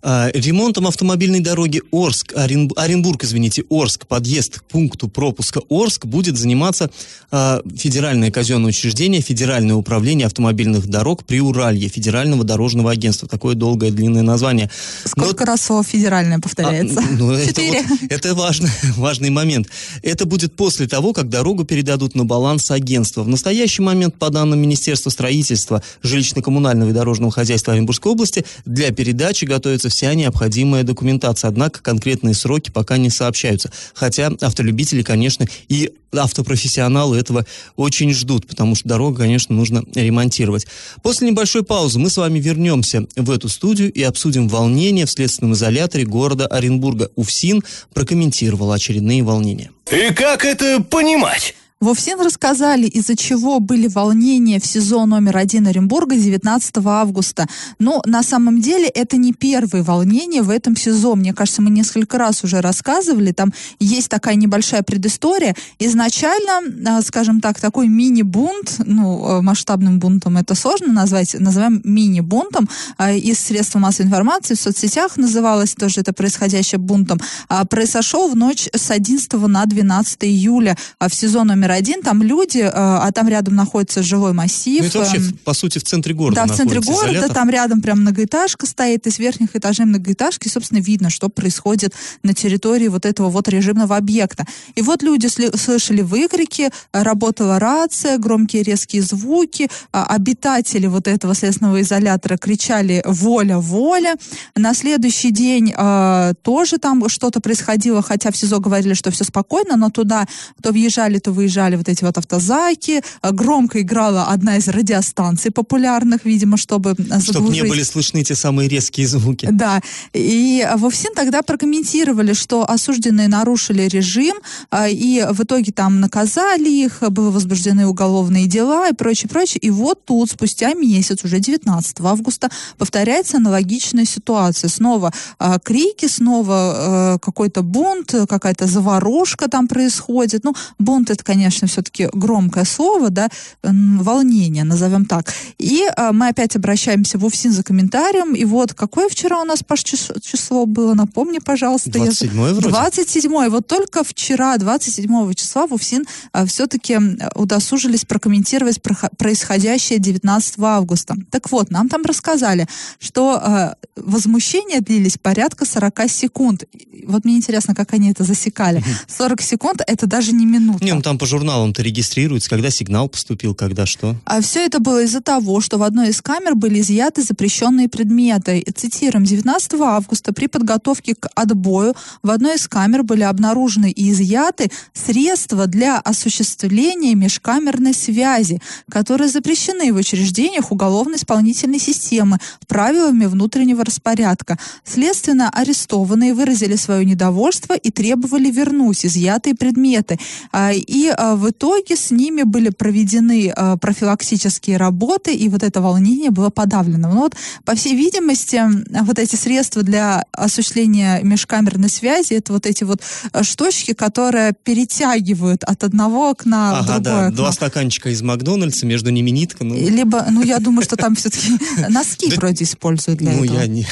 А, 0.07 0.29
ремонтом 0.35 0.85
автомобильной 0.85 1.39
дороги 1.39 1.81
Орск, 1.91 2.33
Орен, 2.35 2.69
Оренбург, 2.75 3.23
извините, 3.23 3.63
Орск, 3.71 4.05
подъезд 4.05 4.59
к 4.59 4.63
пункту 4.65 5.07
пропуска 5.07 5.61
Орск 5.67 6.05
будет 6.05 6.37
заниматься 6.37 6.91
э, 7.31 7.61
федеральное 7.75 8.29
казенное 8.29 8.69
учреждение, 8.69 9.21
Федеральное 9.21 9.73
управление 9.75 10.27
автомобильных 10.27 10.85
дорог 10.85 11.25
при 11.25 11.41
Уралье, 11.41 11.89
Федерального 11.89 12.43
дорожного 12.43 12.91
агентства. 12.91 13.27
Такое 13.27 13.55
долгое, 13.55 13.89
длинное 13.89 14.21
название. 14.21 14.69
Сколько 15.05 15.43
Но, 15.43 15.53
раз 15.53 15.63
слово 15.63 15.83
федеральное 15.83 16.37
повторяется? 16.37 16.99
А, 16.99 17.11
ну, 17.17 17.43
Четыре. 17.43 17.79
Это, 17.79 17.87
вот, 17.89 18.11
это 18.11 18.35
важный, 18.35 18.69
важный 18.97 19.31
момент. 19.31 19.69
Это 20.03 20.27
будет 20.27 20.55
после 20.55 20.87
того, 20.87 21.13
как 21.13 21.29
дорогу 21.29 21.65
передадут 21.65 22.13
на 22.13 22.25
баланс 22.25 22.69
агентства. 22.69 23.23
В 23.23 23.27
настоящий 23.27 23.81
момент, 23.81 24.19
по 24.19 24.29
данным 24.29 24.59
Министерства 24.59 25.09
строительства, 25.09 25.81
жилищно-коммунального 26.03 26.91
и 26.91 26.93
дорожного 26.93 27.31
хозяйства 27.31 27.73
Оренбургской 27.73 28.11
области, 28.11 28.45
для 28.65 28.91
передачи 28.91 29.45
готовится 29.45 29.89
вся 29.95 30.13
необходимая 30.13 30.83
документация. 30.83 31.47
Однако 31.47 31.81
конкретные 31.81 32.35
сроки 32.35 32.69
пока 32.69 32.97
не 32.97 33.09
сообщаются. 33.09 33.71
Хотя 33.93 34.27
автолюбители, 34.41 35.03
конечно, 35.03 35.45
и 35.69 35.91
автопрофессионалы 36.11 37.17
этого 37.17 37.45
очень 37.77 38.13
ждут, 38.13 38.45
потому 38.45 38.75
что 38.75 38.89
дорогу, 38.89 39.17
конечно, 39.17 39.55
нужно 39.55 39.83
ремонтировать. 39.95 40.67
После 41.01 41.29
небольшой 41.29 41.63
паузы 41.63 41.99
мы 41.99 42.09
с 42.09 42.17
вами 42.17 42.39
вернемся 42.39 43.07
в 43.15 43.31
эту 43.31 43.47
студию 43.47 43.91
и 43.91 44.03
обсудим 44.03 44.49
волнения 44.49 45.05
в 45.05 45.11
следственном 45.11 45.53
изоляторе 45.53 46.05
города 46.05 46.45
Оренбурга. 46.47 47.09
УФСИН 47.15 47.63
прокомментировал 47.93 48.71
очередные 48.73 49.23
волнения. 49.23 49.71
И 49.91 50.13
как 50.13 50.43
это 50.43 50.81
понимать? 50.81 51.55
В 51.81 51.89
ОФСИН 51.89 52.21
рассказали, 52.21 52.87
из-за 52.87 53.17
чего 53.17 53.59
были 53.59 53.89
волнения 53.89 54.61
в 54.61 54.65
СИЗО 54.65 55.05
номер 55.05 55.35
один 55.35 55.67
Оренбурга 55.67 56.15
19 56.15 56.77
августа. 56.85 57.47
Но 57.79 58.01
на 58.05 58.23
самом 58.23 58.61
деле 58.61 58.87
это 58.87 59.17
не 59.17 59.33
первые 59.33 59.83
волнения 59.83 60.41
в 60.41 60.49
этом 60.49 60.77
СИЗО. 60.77 61.15
Мне 61.15 61.33
кажется, 61.33 61.61
мы 61.61 61.69
несколько 61.69 62.17
раз 62.17 62.45
уже 62.45 62.61
рассказывали. 62.61 63.33
Там 63.33 63.53
есть 63.77 64.07
такая 64.07 64.35
небольшая 64.35 64.83
предыстория. 64.83 65.53
Изначально, 65.77 66.97
а, 66.97 67.01
скажем 67.01 67.41
так, 67.41 67.59
такой 67.59 67.89
мини-бунт, 67.89 68.75
ну, 68.85 69.39
э, 69.39 69.41
масштабным 69.41 69.99
бунтом 69.99 70.37
это 70.37 70.55
сложно 70.55 70.93
назвать, 70.93 71.35
называем 71.37 71.81
мини-бунтом, 71.83 72.69
а, 72.97 73.11
из 73.11 73.37
средств 73.41 73.75
массовой 73.75 74.07
информации 74.07 74.55
в 74.55 74.61
соцсетях 74.61 75.17
называлось 75.17 75.75
тоже 75.75 75.99
это 75.99 76.13
происходящее 76.13 76.79
бунтом, 76.79 77.19
а, 77.49 77.65
произошел 77.65 78.29
в 78.29 78.35
ночь 78.37 78.69
с 78.73 78.91
11 78.91 79.49
на 79.49 79.65
12 79.65 80.23
июля 80.23 80.77
в 81.01 81.13
СИЗО 81.13 81.43
номер 81.43 81.64
номер 81.65 81.71
один, 81.71 82.01
там 82.01 82.21
люди, 82.21 82.59
э, 82.59 82.69
а 82.71 83.11
там 83.11 83.27
рядом 83.27 83.55
находится 83.55 84.03
жилой 84.03 84.33
массив. 84.33 84.81
Ну, 84.81 84.87
это 84.87 84.99
вообще, 84.99 85.17
эм, 85.17 85.37
по 85.43 85.53
сути, 85.53 85.79
в 85.79 85.83
центре 85.83 86.13
города 86.13 86.45
Да, 86.45 86.53
в 86.53 86.55
центре 86.55 86.79
города, 86.79 87.11
изолятор. 87.11 87.33
там 87.33 87.49
рядом 87.49 87.81
прям 87.81 88.01
многоэтажка 88.01 88.65
стоит, 88.65 89.07
из 89.07 89.19
верхних 89.19 89.55
этажей 89.55 89.85
многоэтажки, 89.85 90.47
собственно, 90.47 90.79
видно, 90.79 91.09
что 91.09 91.29
происходит 91.29 91.93
на 92.23 92.33
территории 92.33 92.87
вот 92.87 93.05
этого 93.05 93.29
вот 93.29 93.47
режимного 93.47 93.97
объекта. 93.97 94.45
И 94.75 94.81
вот 94.81 95.03
люди 95.03 95.27
слышали 95.27 96.01
выкрики, 96.01 96.69
работала 96.91 97.59
рация, 97.59 98.17
громкие 98.17 98.63
резкие 98.63 99.01
звуки, 99.01 99.69
а, 99.91 100.05
обитатели 100.15 100.87
вот 100.87 101.07
этого 101.07 101.35
следственного 101.35 101.81
изолятора 101.81 102.37
кричали 102.37 103.03
«воля, 103.05 103.57
воля». 103.57 104.15
На 104.55 104.73
следующий 104.73 105.31
день 105.31 105.73
э, 105.75 106.33
тоже 106.43 106.77
там 106.77 107.09
что-то 107.09 107.39
происходило, 107.39 108.01
хотя 108.01 108.31
в 108.31 108.37
СИЗО 108.37 108.59
говорили, 108.59 108.93
что 108.93 109.11
все 109.11 109.23
спокойно, 109.23 109.77
но 109.77 109.89
туда 109.89 110.25
то 110.61 110.71
въезжали, 110.71 111.19
то 111.19 111.31
выезжали 111.31 111.54
приезжали 111.55 111.75
вот 111.77 111.89
эти 111.89 112.03
вот 112.03 112.17
автозаки, 112.17 113.01
э, 113.21 113.31
громко 113.31 113.79
играла 113.79 114.25
одна 114.33 114.57
из 114.57 114.67
радиостанций 114.67 115.51
популярных, 115.51 116.25
видимо, 116.25 116.57
чтобы 116.57 116.95
заглушить. 116.97 117.29
Чтобы 117.29 117.49
не 117.49 117.63
были 117.63 117.83
слышны 117.83 118.23
те 118.23 118.35
самые 118.35 118.69
резкие 118.69 119.07
звуки. 119.07 119.47
Да, 119.51 119.81
и 120.13 120.67
Вовсин 120.75 121.13
тогда 121.15 121.41
прокомментировали, 121.41 122.33
что 122.33 122.69
осужденные 122.69 123.27
нарушили 123.27 123.83
режим, 123.83 124.35
э, 124.71 124.91
и 124.91 125.25
в 125.31 125.43
итоге 125.43 125.71
там 125.71 125.99
наказали 125.99 126.69
их, 126.69 127.03
были 127.09 127.31
возбуждены 127.31 127.85
уголовные 127.87 128.47
дела 128.47 128.89
и 128.89 128.93
прочее, 128.93 129.29
прочее. 129.29 129.59
И 129.67 129.71
вот 129.71 130.05
тут, 130.05 130.31
спустя 130.31 130.73
месяц, 130.73 131.23
уже 131.23 131.39
19 131.39 132.01
августа, 132.01 132.49
повторяется 132.77 133.37
аналогичная 133.37 134.05
ситуация. 134.05 134.69
Снова 134.69 135.11
э, 135.39 135.57
крики, 135.63 136.07
снова 136.07 137.19
какой-то 137.21 137.61
бунт, 137.61 138.13
какая-то 138.29 138.67
заварушка 138.67 139.47
там 139.47 139.67
происходит. 139.67 140.43
Ну, 140.43 140.53
бунт 140.79 141.09
это, 141.09 141.23
конечно, 141.23 141.44
конечно, 141.45 141.67
все-таки 141.67 142.09
громкое 142.11 142.65
слово, 142.65 143.11
да, 143.11 143.29
волнение, 143.61 144.63
назовем 144.63 145.05
так. 145.05 145.31
И 145.59 145.83
а, 145.95 146.11
мы 146.11 146.29
опять 146.29 146.55
обращаемся 146.55 147.19
в 147.19 147.25
УФСИН 147.25 147.51
за 147.51 147.61
комментарием. 147.61 148.33
И 148.33 148.45
вот 148.45 148.73
какое 148.73 149.09
вчера 149.09 149.39
у 149.41 149.45
нас, 149.45 149.61
Паш, 149.61 149.83
число 149.83 150.65
было? 150.65 150.95
Напомни, 150.95 151.37
пожалуйста. 151.37 151.91
27 151.91 152.31
вроде. 152.31 152.69
27 152.69 153.49
Вот 153.49 153.67
только 153.67 154.03
вчера, 154.03 154.57
27 154.57 155.33
числа, 155.35 155.67
в 155.67 155.73
УФСИН 155.73 156.05
а, 156.33 156.47
все-таки 156.47 156.97
удосужились 157.35 158.05
прокомментировать 158.05 158.81
происходящее 159.17 159.99
19 159.99 160.55
августа. 160.59 161.15
Так 161.29 161.51
вот, 161.51 161.69
нам 161.69 161.89
там 161.89 162.01
рассказали, 162.03 162.67
что 162.99 163.39
а, 163.39 163.75
возмущения 163.95 164.81
длились 164.81 165.19
порядка 165.19 165.65
40 165.65 166.09
секунд. 166.09 166.63
Вот 167.05 167.23
мне 167.23 167.35
интересно, 167.35 167.75
как 167.75 167.93
они 167.93 168.09
это 168.09 168.23
засекали. 168.23 168.83
40 169.07 169.41
секунд— 169.41 169.81
это 169.87 170.07
даже 170.07 170.31
не 170.31 170.47
минута. 170.47 170.83
Не, 170.83 170.93
ну 170.93 171.03
там 171.03 171.19
по 171.19 171.27
журналам-то 171.35 171.81
регистрируется, 171.81 172.49
когда 172.49 172.69
сигнал 172.69 173.09
поступил, 173.09 173.53
когда 173.53 173.85
что? 173.85 174.15
А 174.23 174.39
все 174.39 174.65
это 174.65 174.79
было 174.79 175.03
из-за 175.03 175.19
того, 175.19 175.59
что 175.59 175.77
в 175.77 175.83
одной 175.83 176.09
из 176.09 176.21
камер 176.21 176.55
были 176.55 176.79
изъяты 176.79 177.23
запрещенные 177.23 177.89
предметы. 177.89 178.63
Цитируем, 178.73 179.25
19 179.25 179.73
августа 179.81 180.31
при 180.31 180.47
подготовке 180.47 181.15
к 181.15 181.27
отбою 181.35 181.93
в 182.23 182.29
одной 182.29 182.55
из 182.55 182.67
камер 182.67 183.03
были 183.03 183.23
обнаружены 183.23 183.91
и 183.91 184.11
изъяты 184.11 184.71
средства 184.93 185.67
для 185.67 185.99
осуществления 185.99 187.15
межкамерной 187.15 187.93
связи, 187.93 188.61
которые 188.89 189.27
запрещены 189.27 189.91
в 189.91 189.97
учреждениях 189.97 190.71
уголовно-исполнительной 190.71 191.79
системы 191.79 192.39
правилами 192.67 193.25
внутреннего 193.25 193.83
распорядка. 193.83 194.57
Следственно, 194.85 195.49
арестованные 195.49 196.33
выразили 196.33 196.75
свое 196.75 197.03
недовольство 197.03 197.73
и 197.73 197.91
требовали 197.91 198.49
вернуть 198.51 199.05
изъятые 199.05 199.55
предметы. 199.55 200.19
А, 200.51 200.71
и 200.71 201.07
а, 201.07 201.24
в 201.33 201.49
итоге 201.49 201.95
с 201.95 202.11
ними 202.11 202.43
были 202.43 202.69
проведены 202.69 203.51
а, 203.55 203.77
профилактические 203.77 204.77
работы, 204.77 205.33
и 205.33 205.49
вот 205.49 205.63
это 205.63 205.81
волнение 205.81 206.29
было 206.29 206.49
подавлено. 206.49 207.09
Ну 207.09 207.21
вот, 207.21 207.35
по 207.63 207.75
всей 207.75 207.95
видимости, 207.95 208.61
вот 209.03 209.17
эти 209.17 209.35
средства 209.35 209.81
для 209.81 210.25
осуществления 210.31 211.21
межкамерной 211.23 211.89
связи, 211.89 212.33
это 212.33 212.53
вот 212.53 212.65
эти 212.65 212.83
вот 212.83 213.01
штучки, 213.41 213.93
которые 213.93 214.53
перетягивают 214.63 215.63
от 215.63 215.83
одного 215.83 216.29
окна 216.29 216.79
ага, 216.79 216.81
в 216.81 216.85
другое 216.85 217.01
да, 217.01 217.25
окно. 217.27 217.37
два 217.37 217.51
стаканчика 217.51 218.09
из 218.09 218.21
Макдональдса, 218.21 218.85
между 218.85 219.09
ними 219.09 219.31
нитка. 219.31 219.63
Ну... 219.63 219.75
Либо, 219.75 220.25
ну 220.29 220.43
я 220.43 220.59
думаю, 220.59 220.83
что 220.83 220.95
там 220.95 221.15
все-таки 221.15 221.57
носки 221.89 222.33
вроде 222.35 222.65
используют 222.65 223.19
для 223.19 223.33
этого. 223.33 223.45
Ну 223.45 223.53
я 223.53 223.67
не 223.67 223.83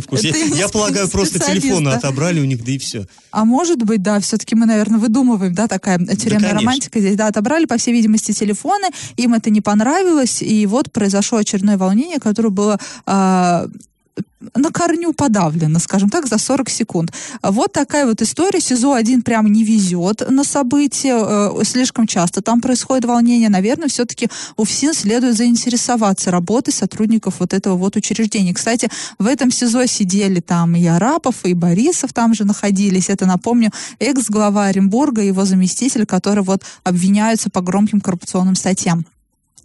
в 0.00 0.06
курсе. 0.06 0.34
Я 0.54 0.68
полагаю, 0.68 1.08
просто 1.08 1.38
телефоны 1.38 1.90
отобрали 1.90 2.40
у 2.40 2.44
них, 2.44 2.64
да 2.64 2.72
и 2.72 2.78
все. 2.78 3.06
А 3.30 3.44
может 3.44 3.82
быть, 3.82 4.02
да, 4.02 4.20
все-таки 4.20 4.54
мы, 4.54 4.66
наверное, 4.66 4.98
выдумываем, 4.98 5.54
да, 5.54 5.68
такая 5.68 5.98
тюремная 5.98 6.54
да, 6.54 6.60
романтика 6.78 7.00
здесь, 7.00 7.16
да, 7.16 7.26
отобрали, 7.26 7.66
по 7.66 7.76
всей 7.76 7.92
видимости, 7.92 8.32
телефоны, 8.32 8.88
им 9.16 9.34
это 9.34 9.50
не 9.50 9.60
понравилось, 9.60 10.42
и 10.42 10.66
вот 10.66 10.92
произошло 10.92 11.38
очередное 11.38 11.76
волнение, 11.76 12.18
которое 12.18 12.50
было 12.50 12.78
э, 13.06 13.68
на 14.54 14.70
корню 14.70 15.12
подавлено, 15.12 15.78
скажем 15.78 16.10
так, 16.10 16.26
за 16.26 16.38
40 16.38 16.70
секунд. 16.70 17.12
Вот 17.42 17.72
такая 17.72 18.06
вот 18.06 18.22
история. 18.22 18.60
СИЗО-1 18.60 19.22
прям 19.22 19.46
не 19.46 19.64
везет 19.64 20.22
на 20.28 20.44
события. 20.44 21.16
Э, 21.18 21.64
слишком 21.64 22.06
часто 22.06 22.40
там 22.40 22.60
происходит 22.60 23.04
волнение. 23.04 23.48
Наверное, 23.48 23.88
все-таки 23.88 24.28
у 24.56 24.64
ФСИН 24.64 24.94
следует 24.94 25.36
заинтересоваться 25.36 26.30
работой 26.30 26.72
сотрудников 26.72 27.36
вот 27.40 27.52
этого 27.52 27.76
вот 27.76 27.96
учреждения. 27.96 28.54
Кстати, 28.54 28.88
в 29.18 29.26
этом 29.26 29.50
СИЗО 29.50 29.86
сидели 29.86 30.40
там 30.40 30.76
и 30.76 30.86
Арапов, 30.86 31.44
и 31.44 31.54
Борисов 31.54 32.12
там 32.12 32.34
же 32.34 32.44
находились. 32.44 33.08
Это, 33.08 33.26
напомню, 33.26 33.72
экс-глава 33.98 34.66
Оренбурга, 34.66 35.22
его 35.22 35.44
заместитель, 35.44 36.06
который 36.06 36.44
вот 36.44 36.62
обвиняются 36.84 37.50
по 37.50 37.60
громким 37.60 38.00
коррупционным 38.00 38.54
статьям. 38.54 39.04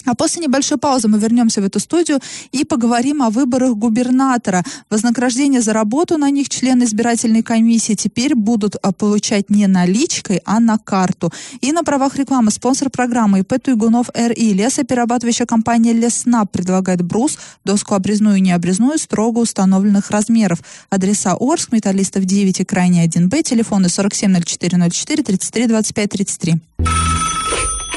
А 0.06 0.16
после 0.16 0.44
небольшой 0.44 0.78
паузы 0.78 1.08
мы 1.08 1.18
вернемся 1.18 1.62
в 1.62 1.66
эту 1.66 1.80
студию 1.80 2.20
и 2.52 2.64
поговорим 2.64 3.22
о 3.22 3.30
выборах 3.30 3.76
губернатора. 3.76 4.64
Вознаграждение 4.90 5.62
за 5.62 5.74
работу 5.74 6.18
на 6.18 6.30
них 6.30 6.50
члены 6.50 6.84
избирательной 6.84 7.44
комиссии 7.44 7.94
теперь 7.94 8.36
будут 8.36 8.76
а, 8.82 8.92
получать 8.92 9.50
не 9.50 9.68
наличкой, 9.68 10.42
а 10.46 10.60
на 10.60 10.78
карту. 10.78 11.32
И 11.62 11.72
на 11.72 11.84
правах 11.84 12.16
рекламы 12.16 12.52
спонсор 12.52 12.90
программы 12.90 13.40
ИП 13.40 13.62
Туйгунов 13.62 14.10
РИ. 14.14 14.54
Лесоперерабатывающая 14.54 15.46
компания 15.46 15.94
Леснап 15.94 16.52
предлагает 16.52 17.02
брус, 17.02 17.38
доску 17.64 17.96
обрезную 17.96 18.38
и 18.38 18.42
необрезную 18.42 18.98
строго 18.98 19.40
установленных 19.40 20.12
размеров. 20.12 20.60
Адреса 20.90 21.36
Орск, 21.40 21.72
Металлистов 21.72 22.26
9 22.26 22.60
и 22.60 22.66
Крайний 22.66 23.06
1Б, 23.08 23.44
телефоны 23.44 23.88
470404 23.88 25.24
33 25.24 25.68
25 25.68 26.10
33. 26.10 26.56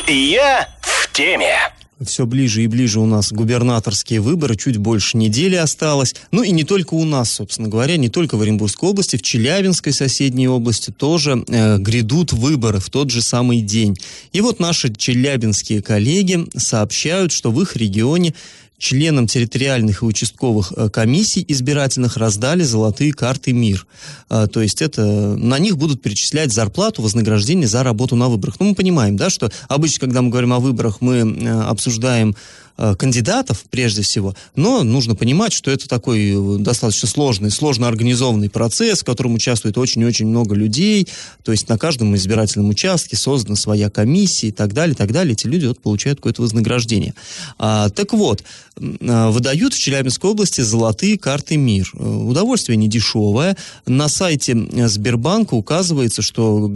Я 0.08 0.68
в 0.80 1.12
теме 1.12 1.56
все 2.04 2.26
ближе 2.26 2.62
и 2.62 2.66
ближе 2.66 3.00
у 3.00 3.06
нас 3.06 3.32
губернаторские 3.32 4.20
выборы, 4.20 4.56
чуть 4.56 4.76
больше 4.76 5.16
недели 5.16 5.54
осталось. 5.54 6.14
Ну 6.30 6.42
и 6.42 6.50
не 6.50 6.64
только 6.64 6.94
у 6.94 7.04
нас, 7.04 7.32
собственно 7.32 7.68
говоря, 7.68 7.96
не 7.96 8.08
только 8.08 8.36
в 8.36 8.42
Оренбургской 8.42 8.90
области, 8.90 9.16
в 9.16 9.22
Челябинской 9.22 9.92
соседней 9.92 10.48
области 10.48 10.90
тоже 10.90 11.44
э, 11.48 11.78
грядут 11.78 12.32
выборы 12.32 12.80
в 12.80 12.90
тот 12.90 13.10
же 13.10 13.22
самый 13.22 13.62
день. 13.62 13.96
И 14.32 14.42
вот 14.42 14.60
наши 14.60 14.92
челябинские 14.92 15.82
коллеги 15.82 16.46
сообщают, 16.56 17.32
что 17.32 17.50
в 17.50 17.62
их 17.62 17.76
регионе 17.76 18.34
членам 18.78 19.26
территориальных 19.26 20.02
и 20.02 20.04
участковых 20.04 20.73
э, 20.76 20.88
комиссий 20.90 21.45
избирательных 21.49 22.16
раздали 22.16 22.62
золотые 22.62 23.12
карты 23.12 23.52
МИР. 23.52 23.87
А, 24.28 24.47
то 24.47 24.61
есть 24.61 24.83
это 24.83 25.04
на 25.04 25.59
них 25.59 25.76
будут 25.76 26.02
перечислять 26.02 26.52
зарплату, 26.52 27.02
вознаграждение 27.02 27.68
за 27.68 27.83
работу 27.83 28.16
на 28.16 28.28
выборах. 28.28 28.56
Ну, 28.61 28.66
мы 28.66 28.75
понимаем, 28.75 29.16
да, 29.16 29.30
что 29.30 29.50
обычно, 29.68 30.00
когда 30.00 30.23
мы 30.23 30.30
говорим 30.30 30.52
о 30.52 30.61
выборах, 30.61 31.00
мы 31.00 31.16
э, 31.16 31.62
обсуждаем 31.62 32.37
кандидатов, 32.76 33.64
прежде 33.71 34.02
всего, 34.02 34.35
но 34.54 34.83
нужно 34.83 35.14
понимать, 35.14 35.52
что 35.52 35.71
это 35.71 35.88
такой 35.88 36.33
э, 36.33 36.59
достаточно 36.59 37.09
сложный, 37.09 37.50
сложно 37.50 37.88
организованный 37.88 38.50
процесс, 38.50 39.00
в 39.00 39.04
котором 39.04 39.35
участвует 39.35 39.78
очень 39.78 40.04
очень 40.04 40.26
много 40.26 40.54
людей, 40.54 41.09
то 41.42 41.52
есть 41.52 41.68
на 41.68 41.78
каждом 41.78 42.14
избирательном 42.16 42.68
участке 42.68 43.16
создана 43.16 43.56
своя 43.56 43.88
комиссия 43.88 44.49
и 44.49 44.52
так 44.52 44.75
далее, 44.75 44.95
и 44.95 44.97
так 44.97 45.11
далее. 45.11 45.33
Эти 45.33 45.47
люди 45.47 45.66
вот 45.66 45.80
получают 45.80 46.18
какое-то 46.18 46.42
вознаграждение. 46.42 47.14
А, 47.59 47.88
так 47.88 48.12
вот, 48.12 48.42
э, 48.78 49.28
выдают 49.30 49.73
в 49.73 49.78
Челябинской 49.78 50.30
области 50.30 50.61
золотые 50.61 51.18
карты 51.18 51.56
МИР. 51.56 51.92
Удовольствие 51.95 52.76
не 52.76 52.88
дешевое. 52.88 53.56
На 53.87 54.09
сайте 54.09 54.54
Сбербанка 54.87 55.54
указывается, 55.54 56.21
что 56.21 56.71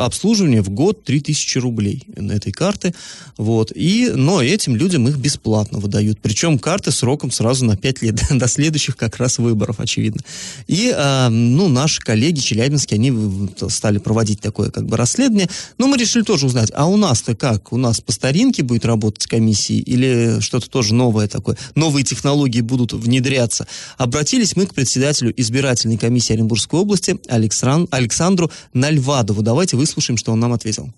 обслуживание 0.00 0.62
в 0.62 0.70
год 0.70 1.04
3000 1.04 1.58
рублей 1.58 2.04
на 2.16 2.32
этой 2.32 2.52
карты. 2.52 2.92
Вот. 3.36 3.70
И, 3.74 4.10
но 4.12 4.42
этим 4.42 4.74
людям 4.74 5.06
их 5.06 5.16
бесплатно 5.16 5.43
бесплатно 5.44 5.78
выдают. 5.78 6.18
Причем 6.20 6.58
карты 6.58 6.90
сроком 6.90 7.30
сразу 7.30 7.64
на 7.64 7.76
5 7.76 8.02
лет, 8.02 8.22
до 8.30 8.48
следующих 8.48 8.96
как 8.96 9.18
раз 9.18 9.38
выборов, 9.38 9.78
очевидно. 9.78 10.22
И, 10.66 10.92
э, 10.94 11.28
ну, 11.28 11.68
наши 11.68 12.00
коллеги 12.00 12.40
челябинские, 12.40 12.96
они 12.96 13.48
стали 13.68 13.98
проводить 13.98 14.40
такое 14.40 14.70
как 14.70 14.86
бы 14.86 14.96
расследование. 14.96 15.48
Но 15.78 15.86
мы 15.86 15.98
решили 15.98 16.22
тоже 16.22 16.46
узнать, 16.46 16.70
а 16.74 16.86
у 16.86 16.96
нас-то 16.96 17.34
как? 17.34 17.72
У 17.72 17.76
нас 17.76 18.00
по 18.00 18.12
старинке 18.12 18.62
будет 18.62 18.86
работать 18.86 19.26
комиссии 19.26 19.76
или 19.76 20.40
что-то 20.40 20.70
тоже 20.70 20.94
новое 20.94 21.28
такое? 21.28 21.56
Новые 21.74 22.04
технологии 22.04 22.62
будут 22.62 22.94
внедряться? 22.94 23.66
Обратились 23.98 24.56
мы 24.56 24.66
к 24.66 24.74
председателю 24.74 25.32
избирательной 25.36 25.98
комиссии 25.98 26.32
Оренбургской 26.32 26.80
области 26.80 27.18
Александру 27.28 28.50
Нальвадову. 28.72 29.42
Давайте 29.42 29.76
выслушаем, 29.76 30.16
что 30.16 30.32
он 30.32 30.40
нам 30.40 30.52
ответил. 30.52 30.90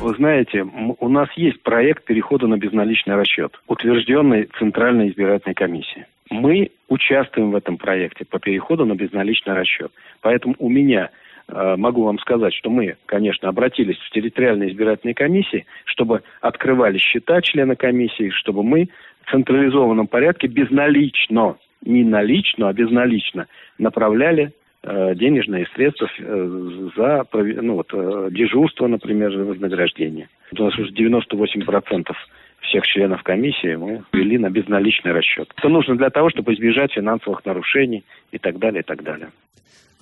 Вы 0.00 0.14
знаете, 0.14 0.62
у 0.62 1.08
нас 1.08 1.28
есть 1.36 1.62
проект 1.62 2.04
перехода 2.04 2.46
на 2.46 2.56
безналичный 2.56 3.16
расчет, 3.16 3.58
утвержденный 3.66 4.48
Центральной 4.58 5.10
избирательной 5.10 5.54
комиссией. 5.54 6.06
Мы 6.30 6.70
участвуем 6.88 7.50
в 7.50 7.56
этом 7.56 7.76
проекте 7.76 8.24
по 8.24 8.38
переходу 8.38 8.84
на 8.86 8.94
безналичный 8.94 9.54
расчет. 9.54 9.90
Поэтому 10.20 10.54
у 10.58 10.68
меня 10.68 11.10
э, 11.48 11.74
могу 11.76 12.04
вам 12.04 12.18
сказать, 12.18 12.54
что 12.54 12.70
мы, 12.70 12.96
конечно, 13.06 13.48
обратились 13.48 13.98
в 13.98 14.10
территориальные 14.10 14.70
избирательные 14.70 15.14
комиссии, 15.14 15.66
чтобы 15.84 16.22
открывали 16.40 16.98
счета 16.98 17.40
члена 17.42 17.74
комиссии, 17.74 18.30
чтобы 18.30 18.62
мы 18.62 18.88
в 19.24 19.30
централизованном 19.30 20.06
порядке 20.06 20.46
безналично, 20.46 21.56
не 21.84 22.04
налично, 22.04 22.68
а 22.68 22.72
безналично 22.72 23.48
направляли 23.78 24.52
денежные 24.82 25.66
средства 25.74 26.08
э, 26.18 26.88
за 26.96 27.26
ну, 27.32 27.74
вот, 27.74 27.88
э, 27.92 28.28
дежурство, 28.30 28.86
например, 28.86 29.30
вознаграждение. 29.30 30.28
У 30.56 30.62
нас 30.62 30.78
уже 30.78 30.90
98% 30.92 32.12
всех 32.62 32.86
членов 32.86 33.22
комиссии 33.22 33.74
мы 33.74 34.04
ввели 34.12 34.38
на 34.38 34.48
безналичный 34.48 35.12
расчет. 35.12 35.52
Это 35.56 35.68
нужно 35.68 35.96
для 35.96 36.10
того, 36.10 36.30
чтобы 36.30 36.54
избежать 36.54 36.92
финансовых 36.92 37.44
нарушений 37.44 38.04
и 38.32 38.38
так 38.38 38.58
далее, 38.58 38.80
и 38.80 38.84
так 38.84 39.02
далее. 39.02 39.28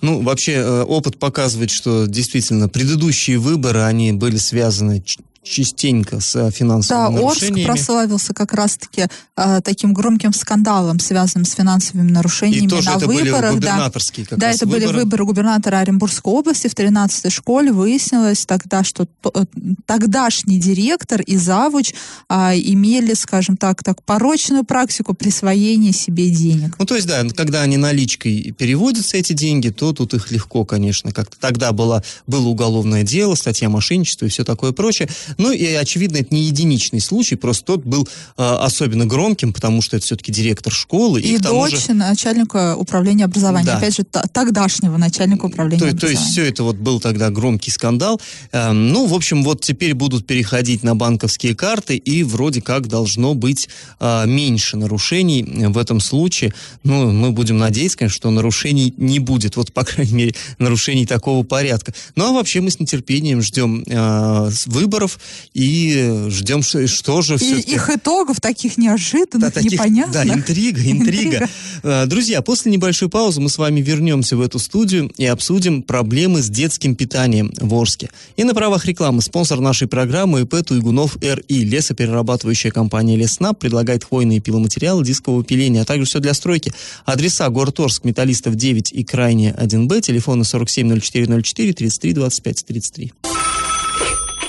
Ну, 0.01 0.21
вообще, 0.21 0.63
опыт 0.87 1.19
показывает, 1.19 1.71
что 1.71 2.07
действительно 2.07 2.69
предыдущие 2.69 3.37
выборы, 3.37 3.79
они 3.79 4.13
были 4.13 4.37
связаны 4.37 5.01
частенько 5.43 6.19
с 6.19 6.35
э, 6.35 6.51
финансовыми 6.51 7.15
да, 7.15 7.21
нарушениями. 7.21 7.61
Орск 7.61 7.67
прославился 7.67 8.33
как 8.33 8.53
раз-таки 8.53 9.07
э, 9.37 9.61
таким 9.63 9.93
громким 9.93 10.33
скандалом, 10.33 10.99
связанным 10.99 11.45
с 11.45 11.53
финансовыми 11.53 12.11
нарушениями 12.11 12.65
И 12.65 12.69
тоже 12.69 12.89
на 12.89 12.95
это 12.97 13.07
выборах. 13.07 13.53
Были 13.53 13.53
губернаторские 13.55 14.27
да, 14.29 14.35
да 14.37 14.51
это 14.51 14.65
выборы. 14.65 14.87
были 14.87 14.99
выборы 14.99 15.25
губернатора 15.25 15.77
Оренбургской 15.77 16.33
области 16.33 16.67
в 16.67 16.73
13-й 16.73 17.29
школе. 17.29 17.71
Выяснилось 17.71 18.45
тогда, 18.45 18.83
что 18.83 19.07
э, 19.33 19.45
тогдашний 19.85 20.59
директор 20.59 21.21
и 21.21 21.37
завуч 21.37 21.93
э, 22.29 22.33
имели, 22.59 23.13
скажем 23.13 23.57
так, 23.57 23.83
так, 23.83 24.03
порочную 24.03 24.63
практику 24.65 25.13
присвоения 25.13 25.93
себе 25.93 26.29
денег. 26.29 26.75
Ну, 26.77 26.85
то 26.85 26.95
есть, 26.95 27.07
да, 27.07 27.23
когда 27.35 27.61
они 27.61 27.77
наличкой 27.77 28.53
переводятся, 28.57 29.17
эти 29.17 29.33
деньги, 29.33 29.69
то 29.69 29.93
тут 29.93 30.13
их 30.13 30.31
легко, 30.31 30.65
конечно, 30.65 31.11
как-то. 31.11 31.37
Тогда 31.39 31.71
было, 31.71 32.03
было 32.27 32.47
уголовное 32.47 33.03
дело, 33.03 33.35
статья 33.35 33.69
мошенничества 33.69 34.25
и 34.25 34.29
все 34.29 34.43
такое 34.43 34.71
прочее. 34.71 35.09
Ну 35.37 35.51
и, 35.51 35.65
очевидно, 35.73 36.17
это 36.17 36.33
не 36.33 36.43
единичный 36.43 36.99
случай, 36.99 37.35
просто 37.35 37.65
тот 37.65 37.85
был 37.85 38.07
э, 38.37 38.43
особенно 38.43 39.05
громким, 39.05 39.53
потому 39.53 39.81
что 39.81 39.97
это 39.97 40.05
все-таки 40.05 40.31
директор 40.31 40.73
школы. 40.73 41.21
И, 41.21 41.35
и 41.35 41.37
дочь 41.37 41.87
же... 41.87 41.93
начальника 41.93 42.75
управления 42.75 43.25
образования, 43.25 43.65
да. 43.65 43.77
опять 43.77 43.95
же, 43.95 44.03
тогдашнего 44.03 44.97
начальника 44.97 45.45
управления 45.45 45.79
то, 45.79 45.87
образования. 45.87 46.15
То 46.15 46.21
есть 46.21 46.31
все 46.31 46.45
это 46.45 46.63
вот 46.63 46.77
был 46.77 46.99
тогда 46.99 47.29
громкий 47.29 47.71
скандал. 47.71 48.19
Э, 48.51 48.71
ну, 48.71 49.05
в 49.05 49.13
общем, 49.13 49.43
вот 49.43 49.61
теперь 49.61 49.93
будут 49.93 50.25
переходить 50.25 50.83
на 50.83 50.95
банковские 50.95 51.55
карты, 51.55 51.97
и 51.97 52.23
вроде 52.23 52.61
как 52.61 52.87
должно 52.87 53.33
быть 53.33 53.69
э, 53.99 54.25
меньше 54.25 54.77
нарушений 54.77 55.43
в 55.43 55.77
этом 55.77 55.99
случае. 55.99 56.53
Ну, 56.83 57.11
мы 57.11 57.31
будем 57.31 57.57
надеяться, 57.57 57.97
конечно, 57.97 58.15
что 58.15 58.31
нарушений 58.31 58.93
не 58.97 59.19
будет, 59.19 59.55
вот, 59.55 59.73
по 59.73 59.83
крайней 59.83 60.13
мере, 60.13 60.35
нарушений 60.57 61.05
такого 61.05 61.43
порядка. 61.43 61.93
Ну, 62.15 62.29
а 62.29 62.31
вообще 62.31 62.61
мы 62.61 62.71
с 62.71 62.79
нетерпением 62.79 63.41
ждем 63.41 63.83
э, 63.85 64.49
выборов 64.65 65.18
и 65.53 66.27
ждем, 66.29 66.61
что, 66.61 67.21
же 67.21 67.37
все 67.37 67.59
их 67.59 67.89
итогов 67.89 68.39
таких 68.41 68.77
неожиданных, 68.77 69.39
да, 69.39 69.51
таких, 69.51 69.73
непонятных. 69.73 70.13
Да, 70.13 70.23
интрига, 70.33 70.81
интрига. 70.81 71.49
Э, 71.83 72.05
друзья, 72.05 72.41
после 72.41 72.71
небольшой 72.71 73.09
паузы 73.09 73.41
мы 73.41 73.49
с 73.49 73.57
вами 73.57 73.81
вернемся 73.81 74.37
в 74.37 74.41
эту 74.41 74.59
студию 74.59 75.11
и 75.17 75.25
обсудим 75.25 75.83
проблемы 75.83 76.41
с 76.41 76.49
детским 76.49 76.95
питанием 76.95 77.53
в 77.59 77.73
Орске. 77.73 78.09
И 78.35 78.43
на 78.43 78.53
правах 78.53 78.85
рекламы 78.85 79.21
спонсор 79.21 79.59
нашей 79.59 79.87
программы 79.87 80.41
ИП 80.41 80.63
Туйгунов 80.65 81.17
РИ, 81.21 81.63
лесоперерабатывающая 81.63 82.71
компания 82.71 83.15
Леснаб, 83.15 83.59
предлагает 83.59 84.03
хвойные 84.03 84.39
пиломатериалы 84.39 85.03
дискового 85.03 85.43
пиления, 85.43 85.81
а 85.81 85.85
также 85.85 86.05
все 86.05 86.19
для 86.19 86.33
стройки. 86.33 86.73
Адреса 87.05 87.49
город 87.49 87.79
Орск, 87.79 88.03
Металлистов 88.03 88.55
9 88.55 88.91
и 88.91 89.03
Крайне 89.03 89.55
1Б, 89.57 90.01
телефоны 90.01 90.43
470404 90.43 91.73
33 91.73 92.13
25 92.13 92.65
33. 92.65 93.13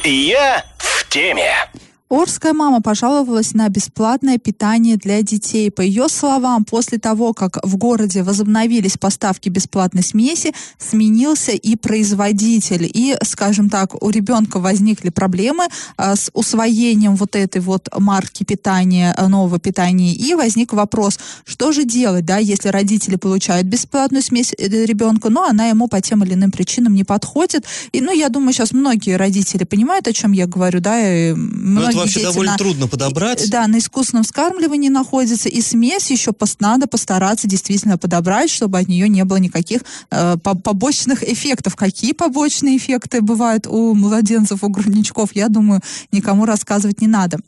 Я 0.04 0.64
в 0.78 1.08
теме. 1.08 1.52
Орская 2.10 2.54
мама 2.54 2.82
пожаловалась 2.82 3.54
на 3.54 3.68
бесплатное 3.68 4.36
питание 4.36 4.96
для 4.96 5.22
детей. 5.22 5.70
По 5.70 5.80
ее 5.80 6.08
словам, 6.08 6.64
после 6.64 6.98
того, 6.98 7.32
как 7.34 7.64
в 7.64 7.76
городе 7.76 8.24
возобновились 8.24 8.96
поставки 8.96 9.48
бесплатной 9.48 10.02
смеси, 10.02 10.52
сменился 10.76 11.52
и 11.52 11.76
производитель. 11.76 12.90
И, 12.92 13.16
скажем 13.22 13.70
так, 13.70 14.02
у 14.02 14.10
ребенка 14.10 14.58
возникли 14.58 15.10
проблемы 15.10 15.68
а, 15.96 16.16
с 16.16 16.32
усвоением 16.34 17.14
вот 17.14 17.36
этой 17.36 17.60
вот 17.60 17.88
марки 17.96 18.42
питания, 18.42 19.14
а, 19.16 19.28
нового 19.28 19.60
питания. 19.60 20.12
И 20.12 20.34
возник 20.34 20.72
вопрос, 20.72 21.16
что 21.44 21.70
же 21.70 21.84
делать, 21.84 22.24
да, 22.24 22.38
если 22.38 22.70
родители 22.70 23.14
получают 23.14 23.68
бесплатную 23.68 24.22
смесь 24.22 24.52
э, 24.58 24.66
ребенка, 24.66 25.30
но 25.30 25.44
она 25.44 25.68
ему 25.68 25.86
по 25.86 26.00
тем 26.00 26.24
или 26.24 26.34
иным 26.34 26.50
причинам 26.50 26.92
не 26.92 27.04
подходит. 27.04 27.66
И, 27.92 28.00
ну, 28.00 28.10
я 28.12 28.30
думаю, 28.30 28.52
сейчас 28.52 28.72
многие 28.72 29.14
родители 29.14 29.62
понимают, 29.62 30.08
о 30.08 30.12
чем 30.12 30.32
я 30.32 30.48
говорю, 30.48 30.80
да, 30.80 30.98
и 31.00 31.34
многие 31.34 31.99
вообще 32.00 32.22
довольно 32.22 32.56
трудно 32.56 32.86
подобрать. 32.88 33.50
Да, 33.50 33.66
на 33.66 33.78
искусственном 33.78 34.24
вскармливании 34.24 34.88
находится, 34.88 35.48
и 35.48 35.60
смесь 35.60 36.10
еще 36.10 36.32
надо 36.58 36.86
постараться 36.86 37.46
действительно 37.48 37.98
подобрать, 37.98 38.50
чтобы 38.50 38.78
от 38.78 38.88
нее 38.88 39.08
не 39.08 39.24
было 39.24 39.38
никаких 39.38 39.82
э, 40.10 40.36
побочных 40.38 41.22
эффектов. 41.22 41.76
Какие 41.76 42.12
побочные 42.12 42.76
эффекты 42.76 43.20
бывают 43.20 43.66
у 43.66 43.94
младенцев, 43.94 44.62
у 44.62 44.68
грудничков, 44.68 45.30
я 45.34 45.48
думаю, 45.48 45.80
никому 46.12 46.44
рассказывать 46.44 47.00
не 47.00 47.06
надо. 47.06 47.38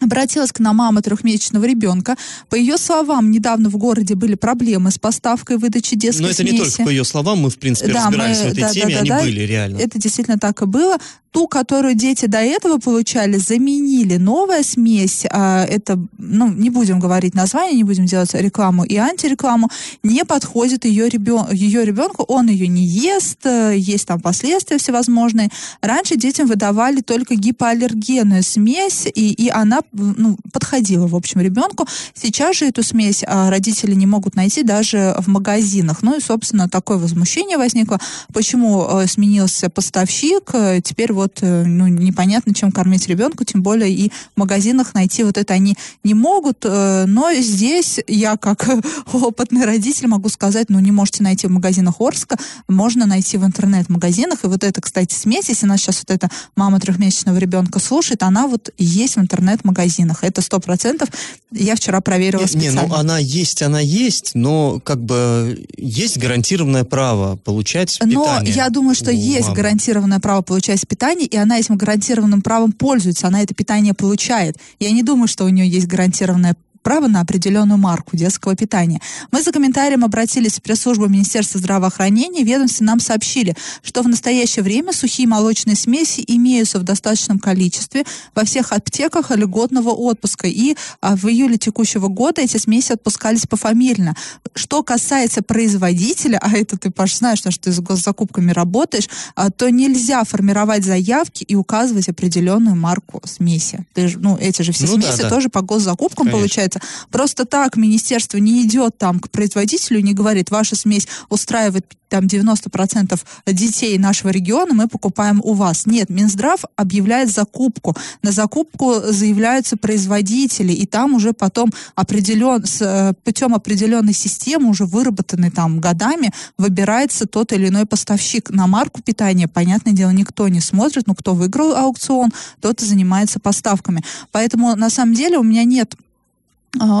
Обратилась 0.00 0.52
к 0.52 0.60
нам 0.60 0.76
мама 0.76 1.00
трехмесячного 1.00 1.64
ребенка. 1.64 2.16
По 2.50 2.54
ее 2.54 2.76
словам, 2.76 3.30
недавно 3.30 3.70
в 3.70 3.76
городе 3.76 4.14
были 4.14 4.34
проблемы 4.34 4.90
с 4.90 4.98
поставкой 4.98 5.56
выдачи 5.56 5.96
детской 5.96 6.22
Но 6.22 6.28
это 6.28 6.36
смеси. 6.42 6.52
не 6.52 6.58
только 6.58 6.82
по 6.84 6.88
ее 6.90 7.04
словам, 7.04 7.40
мы, 7.40 7.50
в 7.50 7.58
принципе, 7.58 7.92
да, 7.92 8.06
разбираемся 8.06 8.44
мы, 8.44 8.48
в 8.48 8.52
этой 8.52 8.60
да, 8.60 8.68
теме, 8.70 8.86
да, 8.86 8.92
да, 8.92 8.98
они 9.00 9.08
да, 9.08 9.20
были 9.20 9.40
реально. 9.40 9.78
Это 9.78 9.98
действительно 9.98 10.38
так 10.38 10.60
и 10.62 10.66
было 10.66 10.98
ту, 11.36 11.48
которую 11.48 11.94
дети 11.94 12.24
до 12.24 12.38
этого 12.38 12.78
получали, 12.78 13.36
заменили 13.36 14.16
новая 14.16 14.62
смесь. 14.62 15.26
А, 15.30 15.66
это, 15.66 15.98
ну, 16.16 16.50
не 16.50 16.70
будем 16.70 16.98
говорить 16.98 17.34
название, 17.34 17.76
не 17.76 17.84
будем 17.84 18.06
делать 18.06 18.32
рекламу 18.32 18.84
и 18.84 18.96
антирекламу. 18.96 19.68
Не 20.02 20.24
подходит 20.24 20.86
ее, 20.86 21.10
ребен, 21.10 21.46
ее 21.52 21.84
ребенку, 21.84 22.22
он 22.22 22.48
ее 22.48 22.68
не 22.68 22.86
ест, 22.86 23.44
э, 23.44 23.74
есть 23.76 24.06
там 24.06 24.18
последствия 24.18 24.78
всевозможные. 24.78 25.50
Раньше 25.82 26.16
детям 26.16 26.46
выдавали 26.46 27.02
только 27.02 27.34
гипоаллергенную 27.34 28.42
смесь, 28.42 29.06
и, 29.06 29.32
и 29.32 29.50
она 29.50 29.80
ну, 29.92 30.36
подходила, 30.52 31.06
в 31.06 31.14
общем, 31.14 31.40
ребенку. 31.40 31.86
Сейчас 32.14 32.56
же 32.56 32.66
эту 32.66 32.82
смесь 32.82 33.24
а, 33.26 33.50
родители 33.50 33.94
не 33.94 34.06
могут 34.06 34.34
найти 34.34 34.62
даже 34.62 35.16
в 35.18 35.28
магазинах. 35.28 36.02
Ну 36.02 36.16
и, 36.16 36.20
собственно, 36.20 36.68
такое 36.68 36.98
возмущение 36.98 37.58
возникло. 37.58 38.00
Почему 38.32 38.86
э, 38.88 39.06
сменился 39.06 39.70
поставщик? 39.70 40.50
Э, 40.52 40.80
теперь 40.82 41.12
вот 41.12 41.38
э, 41.42 41.64
ну, 41.64 41.86
непонятно, 41.86 42.54
чем 42.54 42.72
кормить 42.72 43.06
ребенка, 43.08 43.44
тем 43.44 43.62
более 43.62 43.92
и 43.92 44.10
в 44.34 44.40
магазинах 44.40 44.94
найти 44.94 45.24
вот 45.24 45.38
это 45.38 45.54
они 45.54 45.76
не 46.04 46.14
могут. 46.14 46.64
Но 46.64 47.32
здесь 47.34 48.00
я, 48.06 48.36
как 48.36 48.68
опытный 49.12 49.64
родитель, 49.64 50.08
могу 50.08 50.28
сказать, 50.28 50.68
ну, 50.68 50.78
не 50.80 50.92
можете 50.92 51.22
найти 51.22 51.46
в 51.46 51.50
магазинах 51.50 52.00
Орска, 52.00 52.36
можно 52.68 53.06
найти 53.06 53.38
в 53.38 53.44
интернет-магазинах. 53.44 54.44
И 54.44 54.48
вот 54.48 54.64
это, 54.64 54.80
кстати, 54.80 55.14
смесь, 55.14 55.48
если 55.48 55.66
нас 55.66 55.80
сейчас 55.80 55.98
вот 55.98 56.10
эта 56.10 56.30
мама 56.56 56.80
трехмесячного 56.80 57.38
ребенка 57.38 57.78
слушает, 57.78 58.22
она 58.22 58.46
вот 58.46 58.72
есть 58.78 59.16
в 59.16 59.20
интернет-магазинах. 59.20 59.75
Это 60.22 60.40
сто 60.42 60.60
процентов. 60.60 61.08
Я 61.50 61.76
вчера 61.76 62.00
проверила 62.00 62.42
не, 62.42 62.46
специально. 62.46 62.80
Не, 62.82 62.86
ну 62.88 62.94
она 62.94 63.18
есть, 63.18 63.62
она 63.62 63.80
есть, 63.80 64.34
но 64.34 64.80
как 64.80 65.02
бы 65.02 65.66
есть 65.76 66.18
гарантированное 66.18 66.84
право 66.84 67.36
получать 67.36 67.98
питание. 67.98 68.16
Но 68.16 68.42
я 68.42 68.68
думаю, 68.70 68.94
что 68.94 69.10
есть 69.10 69.48
мамы. 69.48 69.56
гарантированное 69.56 70.20
право 70.20 70.42
получать 70.42 70.86
питание, 70.86 71.26
и 71.26 71.36
она 71.36 71.58
этим 71.58 71.76
гарантированным 71.76 72.42
правом 72.42 72.72
пользуется, 72.72 73.26
она 73.26 73.42
это 73.42 73.54
питание 73.54 73.94
получает. 73.94 74.56
Я 74.78 74.90
не 74.90 75.02
думаю, 75.02 75.28
что 75.28 75.44
у 75.44 75.48
нее 75.48 75.68
есть 75.68 75.86
гарантированное 75.86 76.56
право 76.86 77.08
на 77.08 77.20
определенную 77.20 77.78
марку 77.78 78.16
детского 78.16 78.54
питания. 78.54 79.00
Мы 79.32 79.42
за 79.42 79.50
комментарием 79.50 80.04
обратились 80.04 80.52
в 80.52 80.62
пресс-службу 80.62 81.08
Министерства 81.08 81.58
здравоохранения. 81.58 82.44
Ведомстве 82.44 82.86
нам 82.86 83.00
сообщили, 83.00 83.56
что 83.82 84.02
в 84.02 84.08
настоящее 84.08 84.62
время 84.62 84.92
сухие 84.92 85.26
молочные 85.26 85.74
смеси 85.74 86.22
имеются 86.28 86.78
в 86.78 86.84
достаточном 86.84 87.40
количестве 87.40 88.04
во 88.36 88.44
всех 88.44 88.70
аптеках 88.70 89.32
льготного 89.32 89.90
отпуска. 89.90 90.46
И 90.46 90.76
а, 91.00 91.16
в 91.16 91.24
июле 91.24 91.58
текущего 91.58 92.06
года 92.06 92.40
эти 92.40 92.56
смеси 92.56 92.92
отпускались 92.92 93.48
пофамильно. 93.48 94.14
Что 94.54 94.84
касается 94.84 95.42
производителя, 95.42 96.38
а 96.40 96.56
это 96.56 96.78
ты, 96.78 96.90
Паш, 96.90 97.16
знаешь, 97.16 97.40
что 97.40 97.50
ты 97.50 97.72
с 97.72 97.80
госзакупками 97.80 98.52
работаешь, 98.52 99.08
а, 99.34 99.50
то 99.50 99.68
нельзя 99.72 100.22
формировать 100.22 100.84
заявки 100.84 101.42
и 101.42 101.56
указывать 101.56 102.08
определенную 102.08 102.76
марку 102.76 103.20
смеси. 103.24 103.84
Ты 103.92 104.14
ну, 104.18 104.36
эти 104.40 104.62
же 104.62 104.70
все 104.70 104.86
ну, 104.86 104.92
смеси 104.92 105.16
да, 105.16 105.22
да. 105.24 105.30
тоже 105.30 105.48
по 105.48 105.62
госзакупкам 105.62 106.26
Конечно. 106.26 106.38
получаются 106.38 106.75
получается. 106.76 106.80
Просто 107.10 107.44
так 107.44 107.76
министерство 107.76 108.38
не 108.38 108.64
идет 108.64 108.98
там 108.98 109.20
к 109.20 109.30
производителю 109.30 110.00
не 110.00 110.14
говорит, 110.14 110.50
ваша 110.50 110.76
смесь 110.76 111.08
устраивает 111.28 111.86
там 112.08 112.24
90% 112.26 113.18
детей 113.46 113.98
нашего 113.98 114.30
региона 114.30 114.74
мы 114.74 114.88
покупаем 114.88 115.40
у 115.42 115.54
вас. 115.54 115.86
Нет, 115.86 116.08
Минздрав 116.08 116.60
объявляет 116.76 117.30
закупку. 117.30 117.96
На 118.22 118.30
закупку 118.30 118.94
заявляются 119.10 119.76
производители, 119.76 120.72
и 120.72 120.86
там 120.86 121.14
уже 121.14 121.32
потом 121.32 121.72
определен, 121.96 122.64
с, 122.64 122.80
э, 122.80 123.12
путем 123.24 123.54
определенной 123.54 124.12
системы, 124.12 124.70
уже 124.70 124.84
выработанной 124.84 125.50
там 125.50 125.80
годами, 125.80 126.30
выбирается 126.58 127.26
тот 127.26 127.52
или 127.52 127.68
иной 127.68 127.86
поставщик. 127.86 128.50
На 128.50 128.66
марку 128.66 129.02
питания, 129.02 129.48
понятное 129.48 129.92
дело, 129.92 130.10
никто 130.10 130.46
не 130.48 130.60
смотрит, 130.60 131.08
но 131.08 131.14
кто 131.14 131.34
выиграл 131.34 131.74
аукцион, 131.74 132.30
тот 132.60 132.82
и 132.82 132.86
занимается 132.86 133.40
поставками. 133.40 134.04
Поэтому, 134.30 134.76
на 134.76 134.90
самом 134.90 135.14
деле, 135.14 135.38
у 135.38 135.42
меня 135.42 135.64
нет 135.64 135.96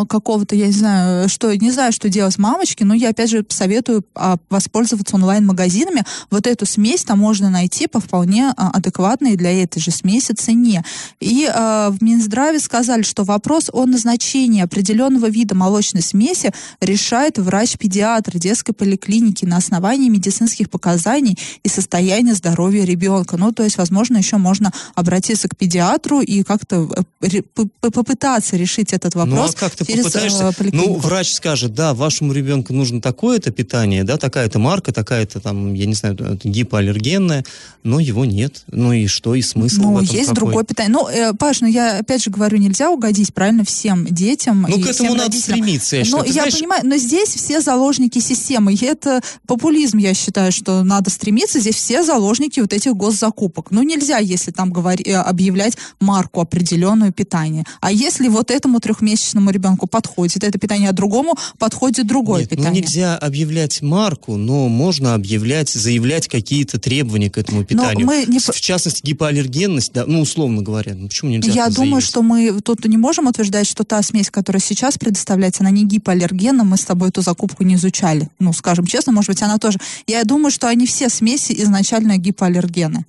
какого-то, 0.08 0.54
я 0.54 0.66
не 0.66 0.72
знаю, 0.72 1.28
что, 1.28 1.54
не 1.56 1.70
знаю, 1.70 1.92
что 1.92 2.08
делать 2.08 2.38
мамочки, 2.38 2.84
но 2.84 2.94
я, 2.94 3.10
опять 3.10 3.30
же, 3.30 3.44
советую 3.48 4.04
а, 4.14 4.36
воспользоваться 4.50 5.16
онлайн-магазинами. 5.16 6.04
Вот 6.30 6.46
эту 6.46 6.66
смесь 6.66 7.04
там 7.04 7.18
можно 7.18 7.50
найти 7.50 7.86
по 7.86 8.00
вполне 8.00 8.52
а, 8.56 8.70
адекватной 8.70 9.36
для 9.36 9.62
этой 9.62 9.80
же 9.80 9.90
смеси 9.90 10.32
цене. 10.32 10.84
И 11.20 11.48
а, 11.52 11.90
в 11.90 12.02
Минздраве 12.02 12.58
сказали, 12.60 13.02
что 13.02 13.24
вопрос 13.24 13.70
о 13.72 13.86
назначении 13.86 14.62
определенного 14.62 15.26
вида 15.26 15.54
молочной 15.54 16.02
смеси 16.02 16.52
решает 16.80 17.38
врач-педиатр 17.38 18.38
детской 18.38 18.72
поликлиники 18.72 19.44
на 19.44 19.56
основании 19.56 20.08
медицинских 20.08 20.70
показаний 20.70 21.38
и 21.62 21.68
состояния 21.68 22.34
здоровья 22.34 22.84
ребенка. 22.84 23.36
Ну, 23.36 23.52
то 23.52 23.62
есть, 23.62 23.78
возможно, 23.78 24.16
еще 24.16 24.36
можно 24.36 24.72
обратиться 24.94 25.48
к 25.48 25.56
педиатру 25.56 26.20
и 26.20 26.42
как-то 26.42 26.88
э, 27.20 27.42
попытаться 27.80 28.56
решить 28.56 28.92
этот 28.92 29.14
вопрос. 29.14 29.56
Ну, 29.60 29.65
а 29.66 29.70
как-то 29.70 29.84
через 29.86 30.04
попытаешься, 30.04 30.44
э, 30.48 30.52
поликлинику. 30.52 30.88
ну, 30.92 30.98
врач 30.98 31.32
скажет, 31.34 31.74
да, 31.74 31.94
вашему 31.94 32.32
ребенку 32.32 32.72
нужно 32.72 33.00
такое-то 33.00 33.50
питание, 33.50 34.04
да, 34.04 34.16
такая-то 34.16 34.58
марка, 34.58 34.92
такая-то 34.92 35.40
там, 35.40 35.74
я 35.74 35.86
не 35.86 35.94
знаю, 35.94 36.16
э, 36.18 36.36
гипоаллергенная, 36.44 37.44
но 37.82 38.00
его 38.00 38.24
нет. 38.24 38.64
Ну 38.70 38.92
и 38.92 39.06
что, 39.06 39.34
и 39.34 39.42
смысл 39.42 39.76
в 39.76 39.82
Ну, 39.82 40.02
этом 40.02 40.14
есть 40.16 40.28
какой? 40.28 40.34
другое 40.34 40.64
питание. 40.64 40.92
Ну, 40.92 41.08
э, 41.08 41.32
Паш, 41.34 41.60
ну 41.60 41.68
я 41.68 41.98
опять 41.98 42.22
же 42.22 42.30
говорю, 42.30 42.58
нельзя 42.58 42.90
угодить 42.90 43.32
правильно 43.34 43.64
всем 43.64 44.06
детям 44.06 44.62
Ну, 44.68 44.76
и 44.76 44.82
к 44.82 44.86
этому 44.86 44.92
всем 44.92 45.16
надо 45.16 45.22
родителям. 45.24 45.58
стремиться, 45.58 45.96
я 45.96 46.00
Ну, 46.02 46.06
считаю. 46.06 46.24
Ты 46.24 46.28
я 46.30 46.32
знаешь, 46.34 46.54
понимаю, 46.58 46.82
но 46.86 46.96
здесь 46.96 47.28
все 47.30 47.60
заложники 47.60 48.18
системы. 48.18 48.72
И 48.74 48.84
это 48.84 49.20
популизм, 49.46 49.98
я 49.98 50.14
считаю, 50.14 50.52
что 50.52 50.82
надо 50.82 51.10
стремиться. 51.10 51.60
Здесь 51.60 51.76
все 51.76 52.02
заложники 52.02 52.60
вот 52.60 52.72
этих 52.72 52.94
госзакупок. 52.94 53.70
Ну, 53.70 53.82
нельзя, 53.82 54.18
если 54.18 54.50
там 54.50 54.72
говори, 54.72 55.04
э, 55.04 55.14
объявлять 55.14 55.76
марку 56.00 56.40
определенную 56.40 57.12
питания. 57.12 57.64
А 57.80 57.92
если 57.92 58.28
вот 58.28 58.50
этому 58.50 58.80
трехмесячному 58.80 59.45
ребенку 59.50 59.86
подходит 59.86 60.44
это 60.44 60.58
питание, 60.58 60.90
а 60.90 60.92
другому 60.92 61.36
подходит 61.58 62.06
другое 62.06 62.40
Нет, 62.42 62.50
ну 62.52 62.56
питание. 62.58 62.82
нельзя 62.82 63.16
объявлять 63.16 63.82
марку, 63.82 64.36
но 64.36 64.68
можно 64.68 65.14
объявлять, 65.14 65.70
заявлять 65.70 66.28
какие-то 66.28 66.78
требования 66.78 67.30
к 67.30 67.38
этому 67.38 67.64
питанию. 67.64 68.06
мы 68.06 68.24
не 68.26 68.38
В, 68.38 68.60
частности, 68.60 69.02
гипоаллергенность, 69.04 69.92
да, 69.92 70.04
ну, 70.06 70.20
условно 70.20 70.62
говоря. 70.62 70.94
Ну, 70.94 71.08
почему 71.08 71.30
нельзя 71.30 71.52
Я 71.52 71.68
думаю, 71.68 72.00
заявить? 72.00 72.06
что 72.08 72.22
мы 72.22 72.60
тут 72.60 72.84
не 72.86 72.96
можем 72.96 73.26
утверждать, 73.26 73.66
что 73.66 73.84
та 73.84 74.02
смесь, 74.02 74.30
которая 74.30 74.60
сейчас 74.60 74.98
предоставляется, 74.98 75.62
она 75.62 75.70
не 75.70 75.84
гипоаллергенна. 75.84 76.64
Мы 76.64 76.76
с 76.76 76.84
тобой 76.84 77.08
эту 77.08 77.22
закупку 77.22 77.64
не 77.64 77.74
изучали. 77.74 78.28
Ну, 78.38 78.52
скажем 78.52 78.86
честно, 78.86 79.12
может 79.12 79.28
быть, 79.28 79.42
она 79.42 79.58
тоже. 79.58 79.78
Я 80.06 80.24
думаю, 80.24 80.50
что 80.50 80.68
они 80.68 80.86
все 80.86 81.08
смеси 81.08 81.54
изначально 81.62 82.18
гипоаллергены. 82.18 83.04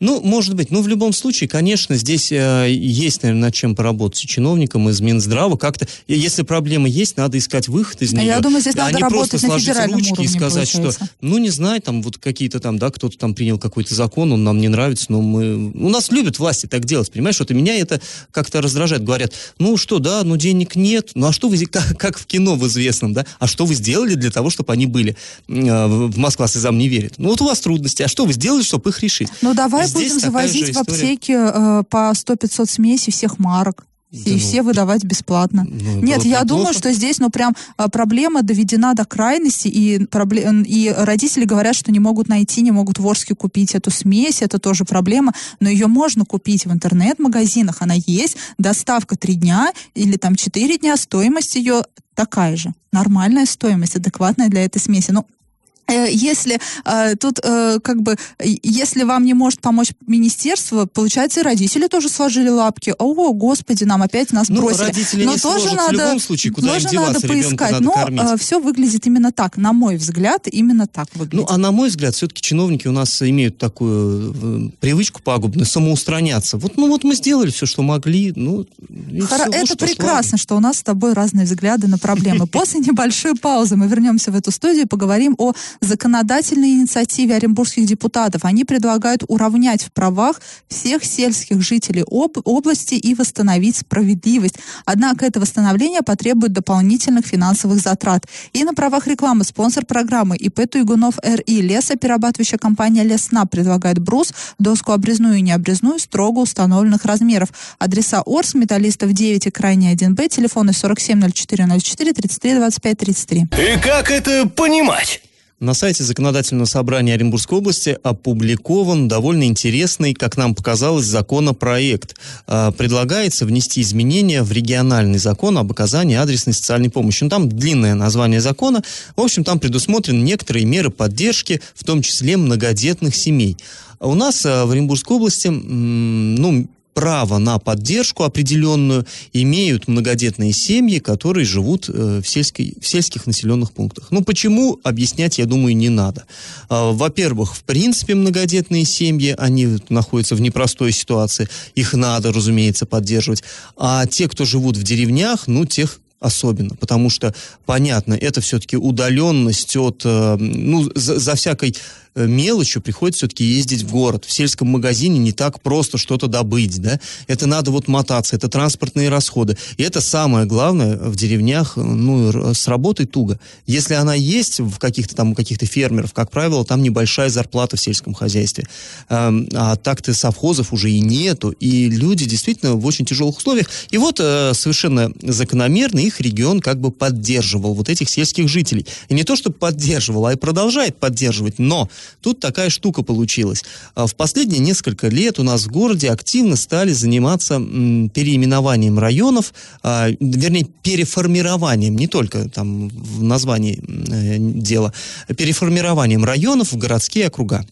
Ну, 0.00 0.20
может 0.20 0.54
быть. 0.54 0.70
Ну, 0.70 0.82
в 0.82 0.88
любом 0.88 1.12
случае, 1.12 1.48
конечно, 1.48 1.96
здесь 1.96 2.30
э, 2.30 2.66
есть, 2.70 3.22
наверное, 3.22 3.46
над 3.46 3.54
чем 3.54 3.74
поработать 3.74 4.20
чиновникам 4.20 4.88
из 4.88 5.00
Минздрава. 5.00 5.56
Как-то, 5.56 5.86
и 6.06 6.14
если 6.16 6.42
проблема 6.42 6.88
есть, 6.88 7.16
надо 7.16 7.38
искать 7.38 7.68
выход 7.68 8.02
из 8.02 8.12
А 8.12 8.16
нее. 8.16 8.26
я 8.26 8.40
думаю, 8.40 8.60
здесь 8.60 8.74
а 8.74 8.78
надо 8.78 8.96
не 8.96 9.02
работать 9.02 9.30
просто 9.30 9.46
сложить 9.46 9.92
ручки 9.92 10.22
и 10.22 10.28
сказать, 10.28 10.70
получается. 10.70 11.06
что, 11.06 11.14
ну, 11.20 11.38
не 11.38 11.50
знаю, 11.50 11.80
там 11.80 12.02
вот 12.02 12.18
какие-то 12.18 12.60
там, 12.60 12.78
да, 12.78 12.90
кто-то 12.90 13.16
там 13.18 13.34
принял 13.34 13.58
какой-то 13.58 13.94
закон, 13.94 14.32
он 14.32 14.44
нам 14.44 14.58
не 14.58 14.68
нравится, 14.68 15.06
но 15.08 15.20
мы... 15.22 15.72
У 15.74 15.88
нас 15.88 16.10
любят 16.10 16.38
власти 16.38 16.66
так 16.66 16.84
делать, 16.84 17.10
понимаешь? 17.10 17.38
Вот 17.38 17.50
и 17.50 17.54
меня 17.54 17.74
это 17.76 18.00
как-то 18.30 18.60
раздражает. 18.60 19.04
Говорят, 19.04 19.32
ну 19.58 19.76
что, 19.76 19.98
да, 19.98 20.22
ну 20.24 20.36
денег 20.36 20.76
нет, 20.76 21.10
ну 21.14 21.28
а 21.28 21.32
что 21.32 21.48
вы, 21.48 21.64
как, 21.66 21.98
как 21.98 22.18
в 22.18 22.26
кино 22.26 22.56
в 22.56 22.66
известном, 22.66 23.12
да? 23.12 23.26
А 23.38 23.46
что 23.46 23.64
вы 23.66 23.74
сделали 23.74 24.14
для 24.14 24.30
того, 24.30 24.50
чтобы 24.50 24.72
они 24.72 24.86
были? 24.86 25.16
Э, 25.48 25.86
в 25.86 26.18
Москва 26.18 26.46
слезам 26.46 26.78
не 26.78 26.88
верит. 26.88 27.14
Ну 27.18 27.30
вот 27.30 27.40
у 27.40 27.44
вас 27.44 27.60
трудности, 27.60 28.02
а 28.02 28.08
что 28.08 28.24
вы 28.24 28.32
сделали, 28.32 28.62
чтобы 28.62 28.90
их 28.90 29.00
решить? 29.02 29.28
Ну, 29.42 29.54
давай 29.68 29.86
Здесь 29.86 30.12
будем 30.12 30.20
завозить 30.20 30.74
в 30.74 30.78
аптеке 30.78 31.34
э, 31.34 31.82
по 31.88 32.12
100-500 32.12 32.66
смесей 32.66 33.12
всех 33.12 33.38
марок. 33.38 33.86
Да 34.24 34.30
и 34.30 34.34
ну, 34.34 34.38
все 34.38 34.62
выдавать 34.62 35.02
бесплатно. 35.04 35.66
ну, 35.68 36.00
Нет, 36.00 36.24
я 36.24 36.44
думаю, 36.44 36.72
что 36.72 36.92
здесь, 36.92 37.18
ну, 37.18 37.30
прям 37.30 37.54
а, 37.76 37.88
проблема 37.88 38.42
доведена 38.42 38.94
до 38.94 39.04
крайности, 39.04 39.66
и, 39.66 40.04
пробле- 40.04 40.64
и 40.64 40.94
родители 40.96 41.44
говорят, 41.44 41.74
что 41.74 41.90
не 41.90 41.98
могут 41.98 42.28
найти, 42.28 42.62
не 42.62 42.70
могут 42.70 43.00
в 43.00 43.08
Орске 43.08 43.34
купить 43.34 43.74
эту 43.74 43.90
смесь, 43.90 44.40
это 44.40 44.60
тоже 44.60 44.84
проблема, 44.84 45.32
но 45.58 45.68
ее 45.68 45.88
можно 45.88 46.24
купить 46.24 46.64
в 46.64 46.72
интернет-магазинах, 46.72 47.78
она 47.80 47.94
есть, 48.06 48.36
доставка 48.56 49.16
три 49.16 49.34
дня 49.34 49.72
или 49.94 50.16
там 50.16 50.36
четыре 50.36 50.78
дня, 50.78 50.96
стоимость 50.96 51.56
ее 51.56 51.82
такая 52.14 52.56
же, 52.56 52.72
нормальная 52.92 53.46
стоимость, 53.46 53.96
адекватная 53.96 54.48
для 54.48 54.64
этой 54.64 54.78
смеси. 54.78 55.10
Ну, 55.10 55.22
э, 55.22 55.43
если 55.92 56.58
э, 56.84 57.16
тут 57.16 57.38
э, 57.42 57.78
как 57.82 58.02
бы 58.02 58.16
э, 58.38 58.44
если 58.62 59.02
вам 59.04 59.24
не 59.24 59.34
может 59.34 59.60
помочь 59.60 59.88
министерство, 60.06 60.86
получается 60.86 61.40
и 61.40 61.42
родители 61.42 61.86
тоже 61.88 62.08
сложили 62.08 62.48
лапки. 62.48 62.94
О, 62.98 63.32
господи, 63.32 63.84
нам 63.84 64.02
опять 64.02 64.32
нас 64.32 64.48
Ну, 64.48 64.60
бросили. 64.62 64.84
родители 64.84 65.24
Но 65.24 65.34
не 65.34 65.38
тоже 65.38 65.66
сложат 65.66 65.72
в 65.72 65.76
надо, 65.76 66.04
любом 66.04 66.20
случае, 66.20 66.52
куда 66.52 66.68
им 66.68 66.74
тоже 66.74 66.88
деваться, 66.88 67.14
надо 67.14 67.28
поискать. 67.28 67.72
надо 67.72 67.84
Но 67.84 67.92
кормить. 67.92 68.40
все 68.40 68.60
выглядит 68.60 69.06
именно 69.06 69.32
так, 69.32 69.56
на 69.56 69.72
мой 69.72 69.96
взгляд, 69.96 70.46
именно 70.50 70.86
так 70.86 71.08
Ну, 71.14 71.20
выглядит. 71.20 71.46
а 71.50 71.56
на 71.58 71.70
мой 71.72 71.88
взгляд, 71.88 72.14
все-таки 72.14 72.40
чиновники 72.42 72.88
у 72.88 72.92
нас 72.92 73.20
имеют 73.22 73.58
такую 73.58 74.68
э, 74.68 74.70
привычку 74.80 75.20
пагубную 75.22 75.66
самоустраняться. 75.66 76.56
Вот, 76.58 76.76
ну 76.76 76.88
вот 76.88 77.04
мы 77.04 77.14
сделали 77.14 77.50
все, 77.50 77.66
что 77.66 77.82
могли, 77.82 78.32
ну 78.36 78.64
всё, 78.64 79.44
вот 79.46 79.54
Это 79.54 79.66
что, 79.66 79.76
прекрасно, 79.76 80.38
что 80.38 80.56
у 80.56 80.60
нас 80.60 80.78
с 80.78 80.82
тобой 80.82 81.12
разные 81.12 81.46
взгляды 81.46 81.86
на 81.88 81.98
проблемы. 81.98 82.46
После 82.54 82.80
небольшой 82.80 83.34
паузы 83.34 83.76
мы 83.76 83.86
вернемся 83.86 84.30
в 84.30 84.36
эту 84.36 84.50
студию 84.50 84.82
и 84.84 84.86
поговорим 84.86 85.34
о 85.38 85.52
законодательной 85.80 86.70
инициативе 86.72 87.36
оренбургских 87.36 87.86
депутатов. 87.86 88.44
Они 88.44 88.64
предлагают 88.64 89.22
уравнять 89.28 89.82
в 89.84 89.92
правах 89.92 90.40
всех 90.68 91.04
сельских 91.04 91.60
жителей 91.62 92.04
об- 92.10 92.38
области 92.44 92.94
и 92.94 93.14
восстановить 93.14 93.76
справедливость. 93.76 94.56
Однако 94.84 95.26
это 95.26 95.40
восстановление 95.40 96.02
потребует 96.02 96.52
дополнительных 96.52 97.26
финансовых 97.26 97.80
затрат. 97.80 98.26
И 98.52 98.64
на 98.64 98.74
правах 98.74 99.06
рекламы 99.06 99.44
спонсор 99.44 99.84
программы 99.86 100.36
ИП 100.36 100.68
Туйгунов 100.70 101.14
РИ 101.22 101.60
лесоперерабатывающая 101.62 102.58
компания 102.58 103.02
Лесна 103.04 103.46
предлагает 103.46 103.98
брус, 103.98 104.32
доску 104.58 104.92
обрезную 104.92 105.36
и 105.36 105.40
необрезную 105.42 105.98
строго 105.98 106.40
установленных 106.40 107.04
размеров. 107.04 107.48
Адреса 107.78 108.22
Орск, 108.26 108.54
Металлистов 108.54 109.12
9 109.12 109.46
и 109.46 109.50
Крайний 109.50 109.94
1Б, 109.94 110.28
телефоны 110.28 110.72
470404 110.72 112.12
33 112.12 112.54
25 112.56 112.98
33. 112.98 113.40
И 113.40 113.80
как 113.80 114.10
это 114.10 114.48
понимать? 114.48 115.22
На 115.64 115.72
сайте 115.72 116.04
Законодательного 116.04 116.66
собрания 116.66 117.14
Оренбургской 117.14 117.56
области 117.56 117.96
опубликован 118.02 119.08
довольно 119.08 119.44
интересный, 119.44 120.12
как 120.12 120.36
нам 120.36 120.54
показалось, 120.54 121.06
законопроект. 121.06 122.16
А, 122.46 122.70
Предлагается 122.70 123.46
внести 123.46 123.80
изменения 123.80 124.42
в 124.42 124.52
региональный 124.52 125.18
закон 125.18 125.56
об 125.56 125.72
оказании 125.72 126.16
адресной 126.16 126.52
социальной 126.52 126.90
помощи. 126.90 127.24
Ну, 127.24 127.30
там 127.30 127.48
длинное 127.48 127.94
название 127.94 128.42
закона. 128.42 128.82
В 129.16 129.22
общем, 129.22 129.42
там 129.42 129.58
предусмотрены 129.58 130.22
некоторые 130.22 130.66
меры 130.66 130.90
поддержки, 130.90 131.62
в 131.74 131.82
том 131.82 132.02
числе 132.02 132.36
многодетных 132.36 133.16
семей. 133.16 133.56
А 134.00 134.08
У 134.08 134.14
нас 134.14 134.44
а, 134.44 134.66
в 134.66 134.70
Оренбургской 134.70 135.16
области, 135.16 135.48
ну, 135.48 136.68
право 136.94 137.38
на 137.38 137.58
поддержку 137.58 138.22
определенную 138.22 139.04
имеют 139.32 139.88
многодетные 139.88 140.52
семьи, 140.52 141.00
которые 141.00 141.44
живут 141.44 141.88
э, 141.88 142.20
в, 142.22 142.28
сельской, 142.28 142.74
в 142.80 142.86
сельских 142.86 143.26
населенных 143.26 143.72
пунктах. 143.72 144.06
Ну, 144.10 144.22
почему, 144.22 144.80
объяснять, 144.84 145.38
я 145.38 145.46
думаю, 145.46 145.76
не 145.76 145.88
надо. 145.88 146.24
А, 146.68 146.92
Во-первых, 146.92 147.56
в 147.56 147.64
принципе, 147.64 148.14
многодетные 148.14 148.84
семьи, 148.84 149.34
они 149.36 149.78
находятся 149.88 150.36
в 150.36 150.40
непростой 150.40 150.92
ситуации, 150.92 151.48
их 151.74 151.92
надо, 151.92 152.32
разумеется, 152.32 152.86
поддерживать. 152.86 153.42
А 153.76 154.06
те, 154.06 154.28
кто 154.28 154.44
живут 154.44 154.76
в 154.76 154.82
деревнях, 154.84 155.46
ну, 155.48 155.66
тех 155.66 156.00
особенно, 156.20 156.74
потому 156.74 157.10
что, 157.10 157.34
понятно, 157.66 158.14
это 158.14 158.40
все-таки 158.40 158.76
удаленность 158.76 159.76
от, 159.76 160.02
э, 160.04 160.36
ну, 160.38 160.90
за, 160.94 161.18
за 161.18 161.34
всякой 161.34 161.76
мелочью 162.14 162.82
приходится 162.82 163.26
все-таки 163.26 163.44
ездить 163.44 163.82
в 163.82 163.90
город. 163.90 164.24
В 164.24 164.32
сельском 164.32 164.68
магазине 164.68 165.18
не 165.18 165.32
так 165.32 165.60
просто 165.60 165.98
что-то 165.98 166.26
добыть, 166.26 166.80
да. 166.80 167.00
Это 167.26 167.46
надо 167.46 167.70
вот 167.70 167.88
мотаться, 167.88 168.36
это 168.36 168.48
транспортные 168.48 169.08
расходы. 169.08 169.56
И 169.76 169.82
это 169.82 170.00
самое 170.00 170.46
главное 170.46 170.96
в 170.96 171.16
деревнях, 171.16 171.74
э, 171.76 171.80
ну, 171.80 172.54
с 172.54 172.68
работой 172.68 173.06
туго. 173.06 173.38
Если 173.66 173.94
она 173.94 174.14
есть 174.14 174.60
в 174.60 174.78
каких-то 174.78 175.14
там, 175.14 175.32
у 175.32 175.34
каких-то 175.34 175.66
фермеров, 175.66 176.12
как 176.12 176.30
правило, 176.30 176.64
там 176.64 176.82
небольшая 176.82 177.30
зарплата 177.30 177.76
в 177.76 177.80
сельском 177.80 178.14
хозяйстве. 178.14 178.66
Эм, 179.08 179.48
А 179.54 179.76
так-то 179.76 180.14
совхозов 180.14 180.72
уже 180.72 180.90
и 180.90 181.00
нету, 181.00 181.50
и 181.50 181.88
люди 181.88 182.24
действительно 182.26 182.74
в 182.74 182.86
очень 182.86 183.04
тяжелых 183.04 183.38
условиях. 183.38 183.68
И 183.90 183.98
вот 183.98 184.20
э, 184.20 184.52
совершенно 184.54 185.12
закономерно 185.22 186.00
их 186.00 186.20
регион 186.20 186.60
как 186.60 186.80
бы 186.80 186.90
поддерживал 186.90 187.74
вот 187.74 187.88
этих 187.88 188.08
сельских 188.10 188.48
жителей. 188.48 188.86
И 189.08 189.14
не 189.14 189.24
то, 189.24 189.36
что 189.36 189.50
поддерживал, 189.50 190.26
а 190.26 190.32
и 190.32 190.36
продолжает 190.36 190.98
поддерживать. 190.98 191.58
Но 191.58 191.88
тут 192.20 192.40
такая 192.40 192.70
штука 192.70 193.02
получилась. 193.02 193.64
А 193.94 194.06
В 194.06 194.14
последние 194.14 194.60
несколько 194.60 195.08
лет 195.08 195.38
у 195.38 195.42
нас 195.42 195.64
в 195.64 195.70
городе 195.70 196.10
активно 196.10 196.56
стали 196.56 196.92
заниматься 196.92 197.56
переименованием 197.58 198.98
районов, 198.98 199.52
а, 199.82 200.08
вернее, 200.20 200.66
переформированием, 200.82 201.96
не 201.96 202.06
только 202.06 202.48
там 202.48 202.88
в 202.88 203.22
названии 203.22 203.78
э, 203.78 204.36
дело, 204.38 204.92
переформированием 205.36 206.24
районов 206.24 206.72
в 206.72 206.76
городские 206.76 207.28
округа. 207.28 207.64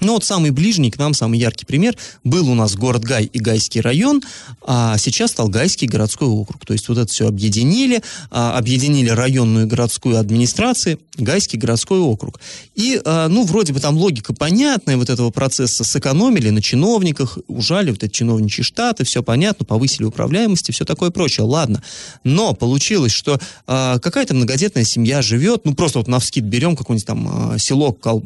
Ну 0.00 0.14
вот 0.14 0.24
самый 0.24 0.50
ближний 0.50 0.90
к 0.90 0.98
нам, 0.98 1.14
самый 1.14 1.38
яркий 1.38 1.64
пример, 1.64 1.96
был 2.22 2.48
у 2.50 2.54
нас 2.54 2.74
город 2.74 3.02
Гай 3.04 3.24
и 3.24 3.38
Гайский 3.38 3.80
район, 3.80 4.22
а 4.66 4.98
сейчас 4.98 5.30
стал 5.30 5.48
Гайский 5.48 5.86
городской 5.86 6.28
округ. 6.28 6.64
То 6.66 6.72
есть 6.72 6.88
вот 6.88 6.98
это 6.98 7.10
все 7.10 7.28
объединили, 7.28 8.02
а, 8.30 8.58
объединили 8.58 9.08
районную 9.08 9.66
и 9.66 9.68
городскую 9.68 10.18
администрации, 10.18 10.98
Гайский 11.16 11.58
городской 11.58 11.98
округ. 11.98 12.40
И, 12.74 13.00
а, 13.04 13.28
ну, 13.28 13.44
вроде 13.44 13.72
бы 13.72 13.80
там 13.80 13.96
логика 13.96 14.34
понятная 14.34 14.96
вот 14.96 15.08
этого 15.08 15.30
процесса, 15.30 15.82
сэкономили 15.82 16.50
на 16.50 16.60
чиновниках, 16.60 17.38
ужали 17.48 17.90
вот 17.90 18.02
эти 18.02 18.12
чиновничьи 18.12 18.62
штаты, 18.62 19.04
все 19.04 19.22
понятно, 19.22 19.64
повысили 19.64 20.04
управляемость 20.04 20.68
и 20.68 20.72
все 20.72 20.84
такое 20.84 21.10
прочее. 21.10 21.46
Ладно. 21.46 21.82
Но 22.22 22.54
получилось, 22.54 23.12
что 23.12 23.38
а, 23.66 23.98
какая-то 23.98 24.34
многодетная 24.34 24.84
семья 24.84 25.22
живет, 25.22 25.64
ну, 25.64 25.74
просто 25.74 25.98
вот 26.00 26.08
на 26.08 26.20
вскид 26.20 26.44
берем 26.44 26.76
какое-нибудь 26.76 27.06
там 27.06 27.28
а, 27.52 27.58
село, 27.58 27.92
Кол- 27.92 28.22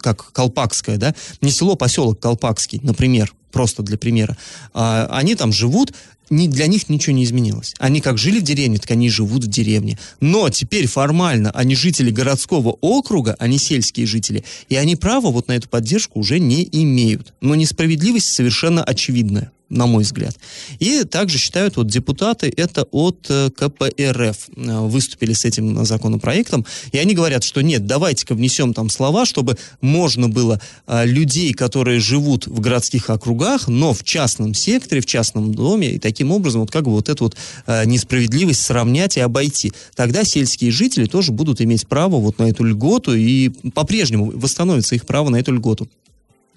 как 0.00 0.32
Колпакское, 0.32 0.96
да, 1.04 1.14
не 1.42 1.50
село, 1.50 1.76
поселок 1.76 2.18
Колпакский, 2.20 2.80
например, 2.82 3.34
просто 3.52 3.82
для 3.82 3.98
примера, 3.98 4.36
а, 4.72 5.06
они 5.12 5.34
там 5.34 5.52
живут, 5.52 5.92
ни, 6.30 6.48
для 6.48 6.66
них 6.66 6.88
ничего 6.88 7.14
не 7.14 7.24
изменилось. 7.24 7.74
Они 7.78 8.00
как 8.00 8.16
жили 8.16 8.40
в 8.40 8.42
деревне, 8.42 8.78
так 8.78 8.90
они 8.92 9.10
живут 9.10 9.44
в 9.44 9.48
деревне. 9.48 9.98
Но 10.20 10.48
теперь 10.48 10.86
формально 10.86 11.50
они 11.50 11.74
жители 11.74 12.10
городского 12.10 12.78
округа, 12.80 13.36
они 13.38 13.58
сельские 13.58 14.06
жители, 14.06 14.44
и 14.70 14.76
они 14.76 14.96
права 14.96 15.30
вот 15.30 15.48
на 15.48 15.52
эту 15.52 15.68
поддержку 15.68 16.20
уже 16.20 16.38
не 16.38 16.66
имеют. 16.72 17.34
Но 17.42 17.54
несправедливость 17.54 18.32
совершенно 18.32 18.82
очевидная 18.82 19.52
на 19.68 19.86
мой 19.86 20.04
взгляд. 20.04 20.36
И 20.78 21.04
также 21.04 21.38
считают 21.38 21.76
вот 21.76 21.88
депутаты, 21.88 22.52
это 22.54 22.84
от 22.90 23.26
э, 23.28 23.50
КПРФ 23.50 24.48
э, 24.56 24.80
выступили 24.86 25.32
с 25.32 25.44
этим 25.44 25.84
законопроектом, 25.84 26.66
и 26.92 26.98
они 26.98 27.14
говорят, 27.14 27.44
что 27.44 27.62
нет, 27.62 27.86
давайте-ка 27.86 28.34
внесем 28.34 28.74
там 28.74 28.90
слова, 28.90 29.24
чтобы 29.24 29.56
можно 29.80 30.28
было 30.28 30.60
э, 30.86 31.06
людей, 31.06 31.52
которые 31.54 32.00
живут 32.00 32.46
в 32.46 32.60
городских 32.60 33.10
округах, 33.10 33.68
но 33.68 33.94
в 33.94 34.04
частном 34.04 34.54
секторе, 34.54 35.00
в 35.00 35.06
частном 35.06 35.54
доме, 35.54 35.92
и 35.92 35.98
таким 35.98 36.30
образом 36.30 36.60
вот 36.60 36.70
как 36.70 36.84
бы 36.84 36.92
вот 36.92 37.08
эту 37.08 37.24
вот 37.24 37.36
несправедливость 37.66 38.60
сравнять 38.60 39.16
и 39.16 39.20
обойти. 39.20 39.72
Тогда 39.94 40.24
сельские 40.24 40.70
жители 40.70 41.06
тоже 41.06 41.32
будут 41.32 41.60
иметь 41.60 41.86
право 41.88 42.16
вот 42.16 42.38
на 42.38 42.44
эту 42.44 42.64
льготу, 42.64 43.14
и 43.14 43.48
по-прежнему 43.74 44.30
восстановится 44.30 44.94
их 44.94 45.06
право 45.06 45.30
на 45.30 45.36
эту 45.36 45.52
льготу. 45.52 45.88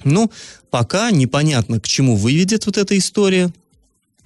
Ну, 0.07 0.31
пока 0.69 1.11
непонятно, 1.11 1.79
к 1.79 1.87
чему 1.87 2.15
выведет 2.15 2.65
вот 2.65 2.77
эта 2.77 2.97
история. 2.97 3.51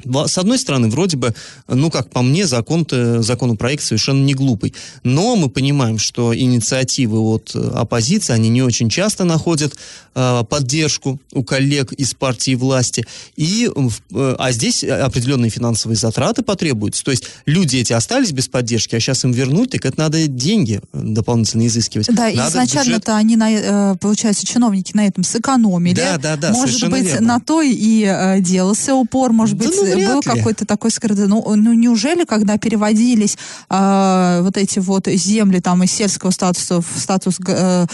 С 0.03 0.37
одной 0.37 0.57
стороны, 0.57 0.89
вроде 0.89 1.17
бы, 1.17 1.33
ну, 1.67 1.89
как 1.89 2.09
по 2.09 2.21
мне, 2.21 2.45
закон 2.47 2.85
законопроект 2.89 3.83
совершенно 3.83 4.23
не 4.23 4.33
глупый. 4.33 4.73
Но 5.03 5.35
мы 5.35 5.49
понимаем, 5.49 5.97
что 5.97 6.35
инициативы 6.35 7.19
от 7.19 7.51
э, 7.53 7.71
оппозиции, 7.75 8.33
они 8.33 8.49
не 8.49 8.61
очень 8.61 8.89
часто 8.89 9.23
находят 9.23 9.75
э, 10.15 10.43
поддержку 10.49 11.19
у 11.33 11.43
коллег 11.43 11.93
из 11.93 12.13
партии 12.13 12.55
власти. 12.55 13.05
И, 13.35 13.69
э, 14.13 14.35
а 14.37 14.51
здесь 14.51 14.83
определенные 14.83 15.49
финансовые 15.49 15.97
затраты 15.97 16.43
потребуются. 16.43 17.03
То 17.03 17.11
есть 17.11 17.25
люди 17.45 17.77
эти 17.77 17.93
остались 17.93 18.31
без 18.31 18.47
поддержки, 18.47 18.95
а 18.95 18.99
сейчас 18.99 19.23
им 19.23 19.31
вернуть, 19.31 19.71
так 19.71 19.85
это 19.85 19.99
надо 19.99 20.27
деньги 20.27 20.81
дополнительно 20.93 21.67
изыскивать. 21.67 22.07
Да, 22.07 22.29
надо 22.31 22.49
изначально-то 22.49 22.91
бюджет... 22.91 23.09
они, 23.09 23.35
на, 23.35 23.51
э, 23.51 23.95
получается, 23.97 24.45
чиновники 24.45 24.91
на 24.95 25.07
этом 25.07 25.23
сэкономили. 25.23 25.95
Да, 25.95 26.17
да, 26.17 26.35
да, 26.35 26.51
Может 26.51 26.89
быть, 26.89 27.05
верно. 27.05 27.35
на 27.35 27.39
то 27.39 27.61
и 27.61 28.03
э, 28.03 28.39
делался 28.41 28.95
упор, 28.95 29.31
может 29.31 29.57
да, 29.57 29.65
быть, 29.65 29.75
ну, 29.75 29.90
был 29.95 30.21
какой-то 30.21 30.65
такой 30.65 30.91
скрытый. 30.91 31.27
Ну, 31.27 31.43
ну, 31.55 31.73
неужели, 31.73 32.23
когда 32.23 32.57
переводились 32.57 33.37
э, 33.69 34.39
вот 34.41 34.57
эти 34.57 34.79
вот 34.79 35.07
земли 35.07 35.59
там 35.59 35.83
из 35.83 35.91
сельского 35.91 36.31
статуса 36.31 36.81
в 36.81 36.99
статус 36.99 37.39
э, 37.47 37.85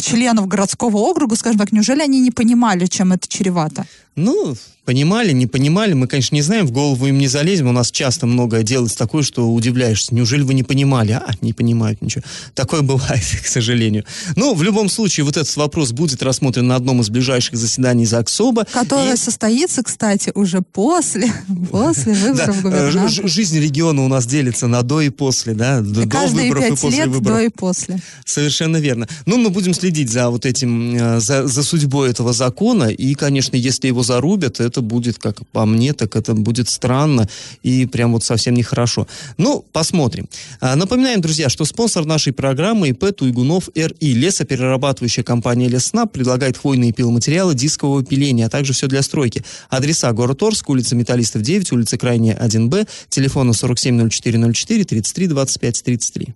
членов 0.00 0.48
городского 0.48 0.98
округа, 0.98 1.36
скажем 1.36 1.58
так, 1.58 1.72
неужели 1.72 2.02
они 2.02 2.20
не 2.20 2.30
понимали, 2.30 2.86
чем 2.86 3.12
это 3.12 3.28
чревато? 3.28 3.86
Ну, 4.14 4.56
Понимали, 4.84 5.30
не 5.30 5.46
понимали, 5.46 5.92
мы, 5.92 6.08
конечно, 6.08 6.34
не 6.34 6.42
знаем, 6.42 6.66
в 6.66 6.72
голову 6.72 7.06
им 7.06 7.16
не 7.16 7.28
залезем. 7.28 7.68
У 7.68 7.72
нас 7.72 7.92
часто 7.92 8.26
многое 8.26 8.64
делается 8.64 8.98
такое, 8.98 9.22
что 9.22 9.48
удивляешься. 9.48 10.12
Неужели 10.12 10.42
вы 10.42 10.54
не 10.54 10.64
понимали? 10.64 11.12
А, 11.12 11.30
не 11.40 11.52
понимают 11.52 12.02
ничего. 12.02 12.24
Такое 12.56 12.82
бывает, 12.82 13.22
к 13.44 13.46
сожалению. 13.46 14.04
Ну, 14.34 14.54
в 14.54 14.62
любом 14.64 14.88
случае, 14.88 15.22
вот 15.22 15.36
этот 15.36 15.54
вопрос 15.56 15.92
будет 15.92 16.20
рассмотрен 16.24 16.66
на 16.66 16.74
одном 16.74 17.00
из 17.00 17.10
ближайших 17.10 17.56
заседаний 17.56 18.04
ЗАГСОБа. 18.04 18.66
Которое 18.72 19.14
и... 19.14 19.16
состоится, 19.16 19.84
кстати, 19.84 20.32
уже 20.34 20.62
после, 20.62 21.32
после 21.70 22.14
выборов 22.14 22.56
да, 22.56 22.62
губернатора. 22.62 23.28
Жизнь 23.28 23.60
региона 23.60 24.02
у 24.02 24.08
нас 24.08 24.26
делится 24.26 24.66
на 24.66 24.82
до 24.82 25.00
и 25.00 25.10
после, 25.10 25.54
да? 25.54 25.80
До, 25.80 26.00
выборов 26.26 26.64
и 26.64 26.70
после 26.70 27.06
выборов. 27.06 27.38
до 27.38 27.44
и 27.44 27.48
после. 27.50 28.00
Совершенно 28.24 28.78
верно. 28.78 29.06
Ну, 29.26 29.36
мы 29.38 29.50
будем 29.50 29.74
следить 29.74 30.10
за 30.10 30.28
вот 30.28 30.44
этим, 30.44 30.96
э, 30.96 31.20
за 31.20 31.62
судьбой 31.62 32.10
этого 32.10 32.32
закона. 32.32 32.88
И, 32.88 33.14
конечно, 33.14 33.54
если 33.54 33.86
его 33.86 34.01
зарубят, 34.02 34.60
это 34.60 34.80
будет 34.80 35.18
как 35.18 35.46
по 35.48 35.66
мне, 35.66 35.92
так 35.92 36.16
это 36.16 36.34
будет 36.34 36.68
странно 36.68 37.28
и 37.62 37.86
прям 37.86 38.12
вот 38.12 38.24
совсем 38.24 38.54
нехорошо. 38.54 39.06
Ну, 39.38 39.64
посмотрим. 39.72 40.28
А, 40.60 40.76
напоминаем, 40.76 41.20
друзья, 41.20 41.48
что 41.48 41.64
спонсор 41.64 42.04
нашей 42.04 42.32
программы 42.32 42.88
ИП 42.88 43.14
Туйгунов 43.16 43.68
РИ. 43.74 44.14
Лесоперерабатывающая 44.14 45.24
компания 45.24 45.68
Леснаб 45.68 46.12
предлагает 46.12 46.56
хвойные 46.56 46.92
пиломатериалы 46.92 47.54
дискового 47.54 48.04
пиления, 48.04 48.46
а 48.46 48.50
также 48.50 48.72
все 48.72 48.86
для 48.86 49.02
стройки. 49.02 49.44
Адреса 49.68 50.12
город 50.12 50.42
Орск, 50.42 50.68
улица 50.68 50.94
Металлистов 50.96 51.42
9, 51.42 51.72
улица 51.72 51.98
Крайняя 51.98 52.36
1Б, 52.36 52.88
телефона 53.08 53.52
470404 53.52 54.84
33 54.84 55.26
25 55.26 55.82
33. 55.82 56.34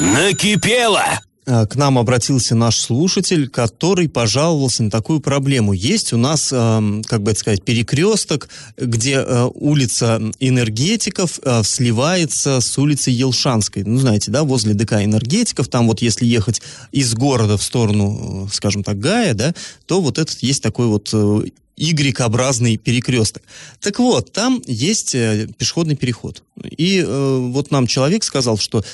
Накипело! 0.00 1.20
Э, 1.44 1.66
к 1.66 1.74
нам 1.74 1.98
обратился 1.98 2.54
наш 2.54 2.78
слушатель, 2.78 3.48
который 3.48 4.08
пожаловался 4.08 4.84
на 4.84 4.90
такую 4.90 5.20
проблему. 5.20 5.72
Есть 5.72 6.12
у 6.12 6.16
нас, 6.16 6.50
э, 6.52 7.02
как 7.06 7.22
бы 7.22 7.32
это 7.32 7.40
сказать, 7.40 7.64
перекресток, 7.64 8.48
где 8.76 9.14
э, 9.14 9.50
улица 9.54 10.20
энергетиков 10.38 11.40
сливается 11.64 12.60
с 12.60 12.78
улицей 12.78 13.12
Елшанской. 13.12 13.82
Ну, 13.84 13.98
знаете, 13.98 14.30
да, 14.30 14.44
возле 14.44 14.74
ДК 14.74 14.94
энергетиков, 14.94 15.68
там 15.68 15.88
вот 15.88 16.00
если 16.00 16.26
ехать 16.26 16.62
из 16.92 17.14
города 17.14 17.56
в 17.56 17.62
сторону, 17.62 18.48
скажем 18.52 18.84
так, 18.84 18.98
Гая, 18.98 19.34
да, 19.34 19.54
то 19.86 20.00
вот 20.00 20.18
этот 20.18 20.38
есть 20.42 20.62
такой 20.62 20.86
вот 20.86 21.12
Y-образный 21.76 22.76
перекресток. 22.76 23.42
Так 23.80 23.98
вот, 23.98 24.32
там 24.32 24.62
есть 24.66 25.12
пешеходный 25.12 25.96
переход. 25.96 26.42
И 26.64 27.00
э, 27.00 27.38
вот 27.50 27.70
нам 27.70 27.86
человек 27.86 28.22
сказал, 28.24 28.58
что 28.58 28.84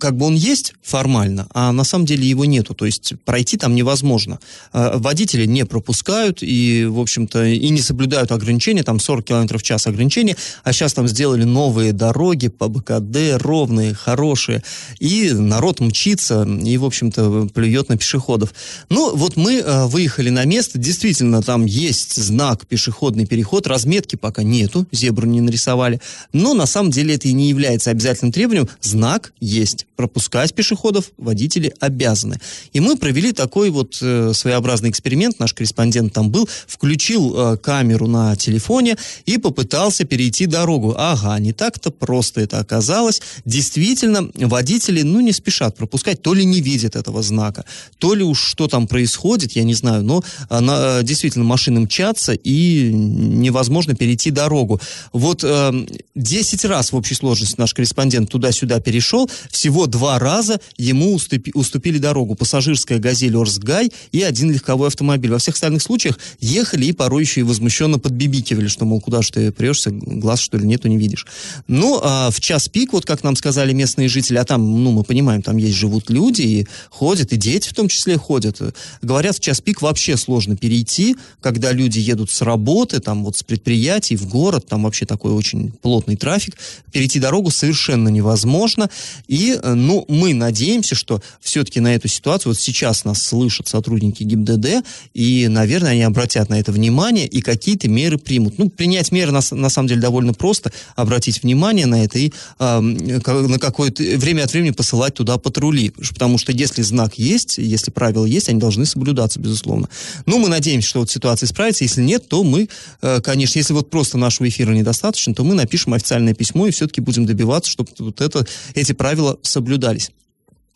как 0.00 0.16
бы 0.16 0.26
он 0.26 0.34
есть 0.34 0.74
формально, 0.82 1.46
а 1.52 1.72
на 1.72 1.84
самом 1.84 2.06
деле 2.06 2.28
его 2.28 2.44
нету. 2.44 2.74
То 2.74 2.86
есть 2.86 3.14
пройти 3.24 3.56
там 3.56 3.74
невозможно. 3.74 4.38
А, 4.72 4.98
водители 4.98 5.46
не 5.46 5.64
пропускают 5.64 6.38
и, 6.42 6.84
в 6.86 6.98
общем-то, 7.00 7.44
и 7.44 7.68
не 7.68 7.80
соблюдают 7.80 8.32
ограничения, 8.32 8.82
там 8.82 9.00
40 9.00 9.24
км 9.24 9.58
в 9.58 9.62
час 9.62 9.86
ограничения, 9.86 10.36
а 10.62 10.72
сейчас 10.72 10.94
там 10.94 11.08
сделали 11.08 11.44
новые 11.44 11.92
дороги 11.92 12.48
по 12.48 12.68
БКД, 12.68 13.42
ровные, 13.42 13.94
хорошие, 13.94 14.62
и 14.98 15.30
народ 15.32 15.80
мчится 15.80 16.44
и, 16.44 16.76
в 16.76 16.84
общем-то, 16.84 17.48
плюет 17.52 17.88
на 17.88 17.96
пешеходов. 17.96 18.54
Ну, 18.88 19.14
вот 19.16 19.36
мы 19.36 19.56
э, 19.56 19.86
выехали 19.86 20.30
на 20.30 20.44
место, 20.44 20.78
действительно, 20.78 21.42
там 21.42 21.64
есть 21.64 22.16
знак 22.16 22.66
пешеходный 22.66 23.26
переход, 23.26 23.66
разметки 23.66 24.16
пока 24.16 24.42
нету, 24.42 24.86
зебру 24.92 25.26
не 25.26 25.40
нарисовали, 25.40 26.00
но 26.32 26.54
на 26.54 26.66
самом 26.66 26.90
деле 26.90 27.14
это 27.14 27.28
и 27.28 27.32
не 27.32 27.48
является 27.48 27.90
обязательным 27.90 28.32
требованием, 28.32 28.68
знак 28.80 29.32
есть 29.40 29.73
есть 29.74 29.86
пропускать 29.96 30.54
пешеходов 30.54 31.10
водители 31.18 31.74
обязаны. 31.80 32.38
И 32.72 32.80
мы 32.80 32.96
провели 32.96 33.32
такой 33.32 33.70
вот 33.70 33.98
э, 34.00 34.32
своеобразный 34.34 34.90
эксперимент, 34.90 35.38
наш 35.38 35.52
корреспондент 35.52 36.12
там 36.12 36.30
был, 36.30 36.48
включил 36.66 37.34
э, 37.36 37.56
камеру 37.56 38.06
на 38.06 38.36
телефоне 38.36 38.96
и 39.26 39.38
попытался 39.38 40.04
перейти 40.04 40.46
дорогу. 40.46 40.94
Ага, 40.96 41.38
не 41.38 41.52
так-то 41.52 41.90
просто 41.90 42.40
это 42.40 42.58
оказалось. 42.58 43.20
Действительно, 43.44 44.30
водители, 44.34 45.02
ну, 45.02 45.20
не 45.20 45.32
спешат 45.32 45.76
пропускать, 45.76 46.22
то 46.22 46.34
ли 46.34 46.44
не 46.44 46.60
видят 46.60 46.96
этого 46.96 47.22
знака, 47.22 47.64
то 47.98 48.14
ли 48.14 48.22
уж 48.22 48.40
что 48.40 48.68
там 48.68 48.86
происходит, 48.86 49.52
я 49.52 49.64
не 49.64 49.74
знаю, 49.74 50.02
но 50.02 50.22
она, 50.48 51.00
э, 51.00 51.02
действительно 51.02 51.44
машины 51.44 51.80
мчатся 51.80 52.32
и 52.32 52.90
невозможно 52.92 53.94
перейти 53.94 54.30
дорогу. 54.30 54.80
Вот 55.12 55.44
э, 55.44 55.86
10 56.14 56.64
раз 56.64 56.92
в 56.92 56.96
общей 56.96 57.14
сложности 57.14 57.56
наш 57.58 57.74
корреспондент 57.74 58.30
туда-сюда 58.30 58.80
перешел, 58.80 59.28
всего 59.64 59.86
два 59.86 60.18
раза 60.18 60.60
ему 60.76 61.14
уступи, 61.14 61.50
уступили 61.54 61.96
дорогу. 61.96 62.34
Пассажирская 62.34 62.98
«Газель 62.98 63.34
Орсгай» 63.34 63.90
и 64.12 64.20
один 64.20 64.50
легковой 64.50 64.88
автомобиль. 64.88 65.30
Во 65.30 65.38
всех 65.38 65.54
остальных 65.54 65.80
случаях 65.80 66.18
ехали 66.38 66.84
и 66.84 66.92
порой 66.92 67.22
еще 67.22 67.40
и 67.40 67.44
возмущенно 67.44 67.98
подбибикивали, 67.98 68.66
что, 68.66 68.84
мол, 68.84 69.00
куда 69.00 69.22
же 69.22 69.32
ты 69.32 69.52
прешься, 69.52 69.90
глаз, 69.90 70.40
что 70.40 70.58
ли, 70.58 70.66
нету, 70.66 70.88
не 70.88 70.98
видишь. 70.98 71.26
Ну, 71.66 71.98
а 72.02 72.30
в 72.30 72.42
час 72.42 72.68
пик, 72.68 72.92
вот 72.92 73.06
как 73.06 73.24
нам 73.24 73.36
сказали 73.36 73.72
местные 73.72 74.08
жители, 74.08 74.36
а 74.36 74.44
там, 74.44 74.84
ну, 74.84 74.92
мы 74.92 75.02
понимаем, 75.02 75.40
там 75.40 75.56
есть 75.56 75.76
живут 75.76 76.10
люди 76.10 76.42
и 76.42 76.66
ходят, 76.90 77.32
и 77.32 77.36
дети 77.36 77.66
в 77.70 77.72
том 77.72 77.88
числе 77.88 78.18
ходят. 78.18 78.60
Говорят, 79.00 79.34
в 79.36 79.40
час 79.40 79.62
пик 79.62 79.80
вообще 79.80 80.18
сложно 80.18 80.58
перейти, 80.58 81.16
когда 81.40 81.72
люди 81.72 82.00
едут 82.00 82.30
с 82.30 82.42
работы, 82.42 83.00
там 83.00 83.24
вот 83.24 83.38
с 83.38 83.42
предприятий 83.42 84.16
в 84.16 84.28
город, 84.28 84.66
там 84.68 84.82
вообще 84.82 85.06
такой 85.06 85.32
очень 85.32 85.72
плотный 85.72 86.16
трафик. 86.16 86.54
Перейти 86.92 87.18
дорогу 87.18 87.50
совершенно 87.50 88.10
невозможно. 88.10 88.90
И 89.26 89.53
Ну, 89.62 90.04
мы 90.08 90.34
надеемся, 90.34 90.94
что 90.94 91.22
все-таки 91.40 91.80
на 91.80 91.94
эту 91.94 92.08
ситуацию, 92.08 92.52
вот 92.52 92.58
сейчас 92.58 93.04
нас 93.04 93.22
слышат 93.22 93.68
сотрудники 93.68 94.22
ГИБДД, 94.22 94.84
и, 95.14 95.48
наверное, 95.48 95.92
они 95.92 96.02
обратят 96.02 96.48
на 96.48 96.58
это 96.58 96.72
внимание 96.72 97.26
и 97.26 97.40
какие-то 97.40 97.88
меры 97.88 98.18
примут. 98.18 98.58
Ну, 98.58 98.70
принять 98.70 99.12
меры 99.12 99.32
на, 99.32 99.40
на 99.50 99.68
самом 99.68 99.88
деле 99.88 100.00
довольно 100.00 100.32
просто, 100.32 100.72
обратить 100.96 101.42
внимание 101.42 101.86
на 101.86 102.04
это 102.04 102.18
и 102.18 102.32
э, 102.58 102.80
на 102.80 103.58
какое-то 103.58 104.02
время 104.02 104.44
от 104.44 104.52
времени 104.52 104.70
посылать 104.70 105.14
туда 105.14 105.38
патрули, 105.38 105.90
потому 105.90 106.38
что 106.38 106.52
если 106.52 106.82
знак 106.82 107.18
есть, 107.18 107.58
если 107.58 107.90
правила 107.90 108.24
есть, 108.24 108.48
они 108.48 108.58
должны 108.60 108.86
соблюдаться, 108.86 109.40
безусловно. 109.40 109.88
Ну, 110.26 110.38
мы 110.38 110.48
надеемся, 110.48 110.88
что 110.88 111.00
вот 111.00 111.10
ситуация 111.10 111.46
исправится, 111.46 111.84
если 111.84 112.02
нет, 112.02 112.28
то 112.28 112.42
мы, 112.44 112.68
э, 113.02 113.20
конечно, 113.20 113.58
если 113.58 113.72
вот 113.72 113.90
просто 113.90 114.18
нашего 114.18 114.48
эфира 114.48 114.72
недостаточно, 114.72 115.34
то 115.34 115.44
мы 115.44 115.54
напишем 115.54 115.94
официальное 115.94 116.34
письмо 116.34 116.66
и 116.66 116.70
все-таки 116.70 117.00
будем 117.00 117.26
добиваться, 117.26 117.70
чтобы 117.70 117.90
вот 117.98 118.20
это, 118.20 118.46
эти 118.74 118.92
правила 118.92 119.38
соблюдались. 119.46 120.10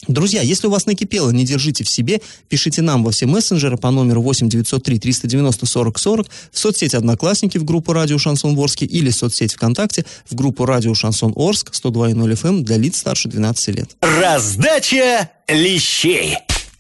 Друзья, 0.06 0.42
если 0.42 0.68
у 0.68 0.70
вас 0.70 0.86
накипело, 0.86 1.30
не 1.30 1.44
держите 1.44 1.82
в 1.82 1.88
себе, 1.88 2.20
пишите 2.48 2.82
нам 2.82 3.02
во 3.02 3.10
все 3.10 3.26
мессенджеры 3.26 3.76
по 3.76 3.90
номеру 3.90 4.22
8 4.22 4.48
903 4.48 4.98
390 5.00 5.66
40 5.66 5.98
40, 5.98 6.26
в 6.52 6.58
соцсети 6.58 6.94
Одноклассники 6.94 7.58
в 7.58 7.64
группу 7.64 7.92
Радио 7.92 8.16
Шансон 8.16 8.56
Орске 8.56 8.86
или 8.86 9.10
в 9.10 9.16
соцсети 9.16 9.56
ВКонтакте 9.56 10.04
в 10.30 10.34
группу 10.36 10.64
Радио 10.64 10.94
Шансон 10.94 11.32
Орск 11.34 11.72
102.0 11.72 12.14
FM 12.14 12.48
эм 12.48 12.64
для 12.64 12.76
лиц 12.76 12.98
старше 12.98 13.28
12 13.28 13.68
лет. 13.74 13.96
Раздача 14.00 15.30
лещей. 15.48 16.36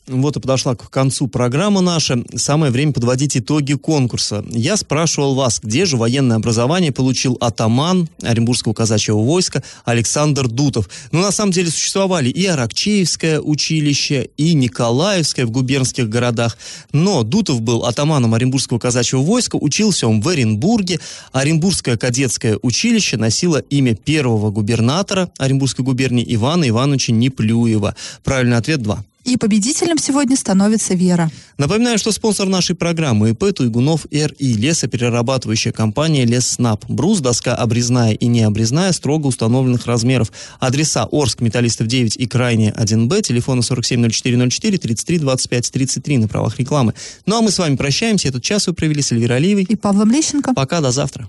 Вот 0.08 0.36
и 0.36 0.40
подошла 0.40 0.74
к 0.74 0.88
концу 0.90 1.28
программа 1.28 1.82
наша. 1.82 2.24
Самое 2.34 2.72
время 2.72 2.92
подводить 2.92 3.36
итоги 3.36 3.74
конкурса. 3.74 4.42
Я 4.48 4.76
спрашивал 4.76 5.34
вас, 5.34 5.60
где 5.62 5.84
же 5.84 5.96
военное 5.96 6.36
образование 6.36 6.92
получил 6.92 7.36
атаман 7.40 8.08
Оренбургского 8.22 8.72
казачьего 8.72 9.18
войска 9.18 9.62
Александр 9.84 10.48
Дутов. 10.48 10.88
Ну, 11.12 11.20
на 11.20 11.30
самом 11.30 11.52
деле, 11.52 11.70
существовали 11.70 12.30
и 12.30 12.46
Аракчеевское 12.46 13.40
училище, 13.40 14.30
и 14.38 14.54
Николаевское 14.54 15.44
в 15.44 15.50
губернских 15.50 16.08
городах. 16.08 16.56
Но 16.92 17.22
Дутов 17.22 17.60
был 17.60 17.84
атаманом 17.84 18.32
Оренбургского 18.32 18.78
казачьего 18.78 19.22
войска, 19.22 19.56
учился 19.56 20.08
он 20.08 20.22
в 20.22 20.28
Оренбурге. 20.28 21.00
Оренбургское 21.32 21.98
кадетское 21.98 22.58
училище 22.62 23.18
носило 23.18 23.58
имя 23.58 23.94
первого 23.94 24.50
губернатора 24.50 25.30
Оренбургской 25.36 25.84
губернии 25.84 26.24
Ивана 26.34 26.66
Ивановича 26.68 27.12
Неплюева. 27.12 27.94
Правильный 28.24 28.56
ответ 28.56 28.82
2. 28.82 29.04
И 29.28 29.36
победителем 29.36 29.98
сегодня 29.98 30.36
становится 30.36 30.94
Вера. 30.94 31.30
Напоминаю, 31.58 31.98
что 31.98 32.12
спонсор 32.12 32.48
нашей 32.48 32.74
программы 32.74 33.30
ИП 33.30 33.52
Туйгунов 33.54 34.06
РИ, 34.10 34.54
лесоперерабатывающая 34.54 35.70
компания 35.70 36.24
Лесснаб. 36.24 36.82
Брус, 36.88 37.20
доска 37.20 37.54
обрезная 37.54 38.14
и 38.14 38.26
необрезная, 38.26 38.90
строго 38.92 39.26
установленных 39.26 39.84
размеров. 39.84 40.32
Адреса 40.60 41.06
Орск, 41.12 41.42
Металлистов 41.42 41.88
9 41.88 42.16
и 42.16 42.26
Крайне 42.26 42.70
1Б, 42.70 43.20
телефоны 43.20 43.60
470404 43.60 44.78
33 44.78 45.18
25 45.18 45.72
33 45.72 46.18
на 46.18 46.28
правах 46.28 46.58
рекламы. 46.58 46.94
Ну 47.26 47.36
а 47.36 47.42
мы 47.42 47.50
с 47.50 47.58
вами 47.58 47.76
прощаемся. 47.76 48.28
Этот 48.28 48.42
час 48.42 48.66
вы 48.66 48.72
провели 48.72 49.02
с 49.02 49.12
Эльвирой 49.12 49.36
Алиевой. 49.36 49.64
И 49.64 49.76
Павлом 49.76 50.10
Лещенко. 50.10 50.54
Пока, 50.54 50.80
до 50.80 50.90
завтра. 50.90 51.28